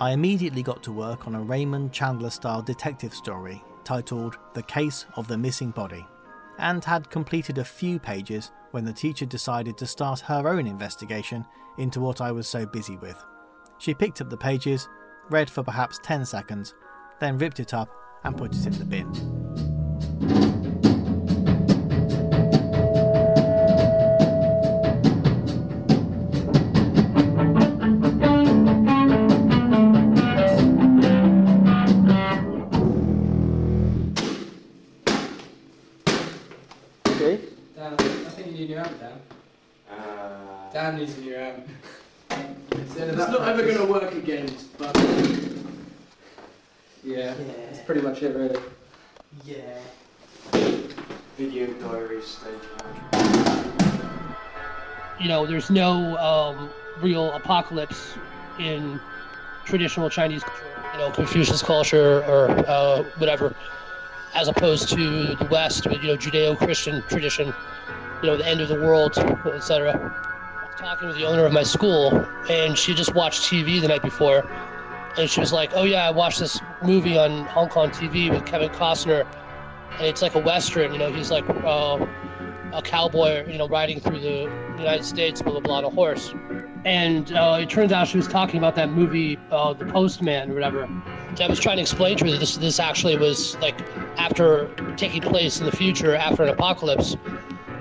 I 0.00 0.12
immediately 0.12 0.62
got 0.62 0.82
to 0.84 0.92
work 0.92 1.26
on 1.26 1.34
a 1.34 1.42
Raymond 1.42 1.92
Chandler 1.92 2.30
style 2.30 2.62
detective 2.62 3.12
story 3.12 3.62
titled 3.84 4.38
The 4.54 4.62
Case 4.62 5.04
of 5.16 5.28
the 5.28 5.36
Missing 5.36 5.72
Body, 5.72 6.06
and 6.58 6.82
had 6.82 7.10
completed 7.10 7.58
a 7.58 7.64
few 7.64 7.98
pages 7.98 8.50
when 8.70 8.86
the 8.86 8.94
teacher 8.94 9.26
decided 9.26 9.76
to 9.76 9.86
start 9.86 10.20
her 10.20 10.48
own 10.48 10.66
investigation 10.66 11.44
into 11.76 12.00
what 12.00 12.22
I 12.22 12.32
was 12.32 12.48
so 12.48 12.64
busy 12.64 12.96
with. 12.96 13.22
She 13.76 13.92
picked 13.92 14.22
up 14.22 14.30
the 14.30 14.38
pages, 14.38 14.88
read 15.28 15.50
for 15.50 15.62
perhaps 15.62 16.00
10 16.02 16.24
seconds, 16.24 16.74
then 17.20 17.36
ripped 17.36 17.60
it 17.60 17.74
up 17.74 17.90
and 18.24 18.38
put 18.38 18.54
it 18.54 18.66
in 18.66 18.78
the 18.78 18.86
bin. 18.86 20.49
Pretty 47.90 48.06
much 48.06 48.22
it, 48.22 48.36
really. 48.36 48.60
Yeah. 49.44 49.80
Video 51.36 51.66
diary 51.80 52.22
stage. 52.22 52.54
you 55.18 55.26
know, 55.26 55.44
there's 55.44 55.70
no 55.70 56.16
um, 56.18 56.70
real 57.02 57.32
apocalypse 57.32 58.14
in 58.60 59.00
traditional 59.64 60.08
Chinese 60.08 60.44
culture, 60.44 60.64
you 60.92 60.98
know, 61.00 61.10
Confucius 61.10 61.62
culture 61.62 62.22
or 62.26 62.50
uh, 62.68 63.02
whatever, 63.18 63.56
as 64.36 64.46
opposed 64.46 64.88
to 64.90 65.34
the 65.34 65.48
West, 65.50 65.84
with, 65.88 66.00
you 66.00 66.10
know, 66.10 66.16
Judeo-Christian 66.16 67.02
tradition, 67.08 67.52
you 68.22 68.28
know, 68.28 68.36
the 68.36 68.46
end 68.46 68.60
of 68.60 68.68
the 68.68 68.76
world, 68.76 69.18
etc. 69.46 70.14
Talking 70.78 71.08
with 71.08 71.16
the 71.16 71.24
owner 71.24 71.44
of 71.44 71.52
my 71.52 71.64
school, 71.64 72.24
and 72.48 72.78
she 72.78 72.94
just 72.94 73.16
watched 73.16 73.50
TV 73.50 73.80
the 73.80 73.88
night 73.88 74.02
before, 74.02 74.48
and 75.16 75.28
she 75.28 75.40
was 75.40 75.52
like, 75.52 75.70
"Oh 75.74 75.84
yeah, 75.84 76.06
I 76.06 76.10
watched 76.10 76.40
this 76.40 76.60
movie 76.82 77.18
on 77.18 77.44
Hong 77.46 77.68
Kong 77.68 77.90
TV 77.90 78.30
with 78.30 78.46
Kevin 78.46 78.70
Costner, 78.70 79.26
and 79.98 80.06
it's 80.06 80.22
like 80.22 80.34
a 80.34 80.40
western. 80.40 80.92
You 80.92 80.98
know, 80.98 81.12
he's 81.12 81.30
like." 81.30 81.48
Uh, 81.48 82.06
a 82.72 82.82
cowboy, 82.82 83.46
you 83.50 83.58
know, 83.58 83.68
riding 83.68 84.00
through 84.00 84.20
the 84.20 84.42
United 84.78 85.04
States, 85.04 85.42
blah 85.42 85.52
blah 85.52 85.60
blah, 85.60 85.76
on 85.78 85.84
a 85.84 85.90
horse. 85.90 86.34
And 86.84 87.32
uh, 87.32 87.58
it 87.60 87.68
turns 87.68 87.92
out 87.92 88.08
she 88.08 88.16
was 88.16 88.28
talking 88.28 88.58
about 88.58 88.74
that 88.76 88.90
movie, 88.90 89.38
uh, 89.50 89.74
The 89.74 89.84
Postman, 89.84 90.50
or 90.50 90.54
whatever. 90.54 90.82
And 90.84 91.40
I 91.40 91.46
was 91.46 91.60
trying 91.60 91.76
to 91.76 91.82
explain 91.82 92.16
to 92.18 92.24
her 92.24 92.30
that 92.32 92.38
this 92.40 92.56
this 92.56 92.80
actually 92.80 93.16
was 93.16 93.56
like 93.58 93.80
after 94.16 94.70
taking 94.96 95.20
place 95.20 95.60
in 95.60 95.66
the 95.66 95.72
future, 95.72 96.14
after 96.14 96.42
an 96.42 96.48
apocalypse. 96.48 97.16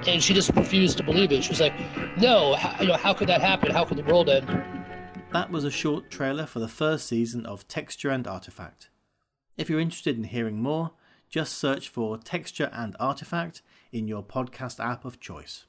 And 0.07 0.23
she 0.23 0.34
just 0.34 0.51
refused 0.55 0.97
to 0.97 1.03
believe 1.03 1.32
it. 1.32 1.43
She 1.43 1.49
was 1.49 1.59
like, 1.59 1.73
"No, 2.17 2.55
how, 2.55 2.82
you 2.82 2.88
know, 2.88 2.95
how 2.95 3.13
could 3.13 3.27
that 3.30 3.41
happen? 3.41 3.71
How 3.71 3.86
could 3.86 3.97
the 3.97 4.03
world 4.03 4.30
end?" 4.30 4.47
That 5.32 5.51
was 5.51 5.63
a 5.63 5.69
short 5.69 6.09
trailer 6.09 6.47
for 6.47 6.57
the 6.59 6.67
first 6.67 7.05
season 7.05 7.45
of 7.45 7.67
Texture 7.67 8.09
and 8.09 8.25
Artifact. 8.25 8.89
If 9.57 9.69
you're 9.69 9.80
interested 9.80 10.17
in 10.17 10.23
hearing 10.23 10.59
more, 10.59 10.93
just 11.30 11.53
search 11.53 11.88
for 11.88 12.17
Texture 12.17 12.71
and 12.73 12.95
Artifact 12.99 13.61
in 13.91 14.07
your 14.07 14.23
podcast 14.23 14.84
app 14.84 15.05
of 15.05 15.19
choice. 15.19 15.65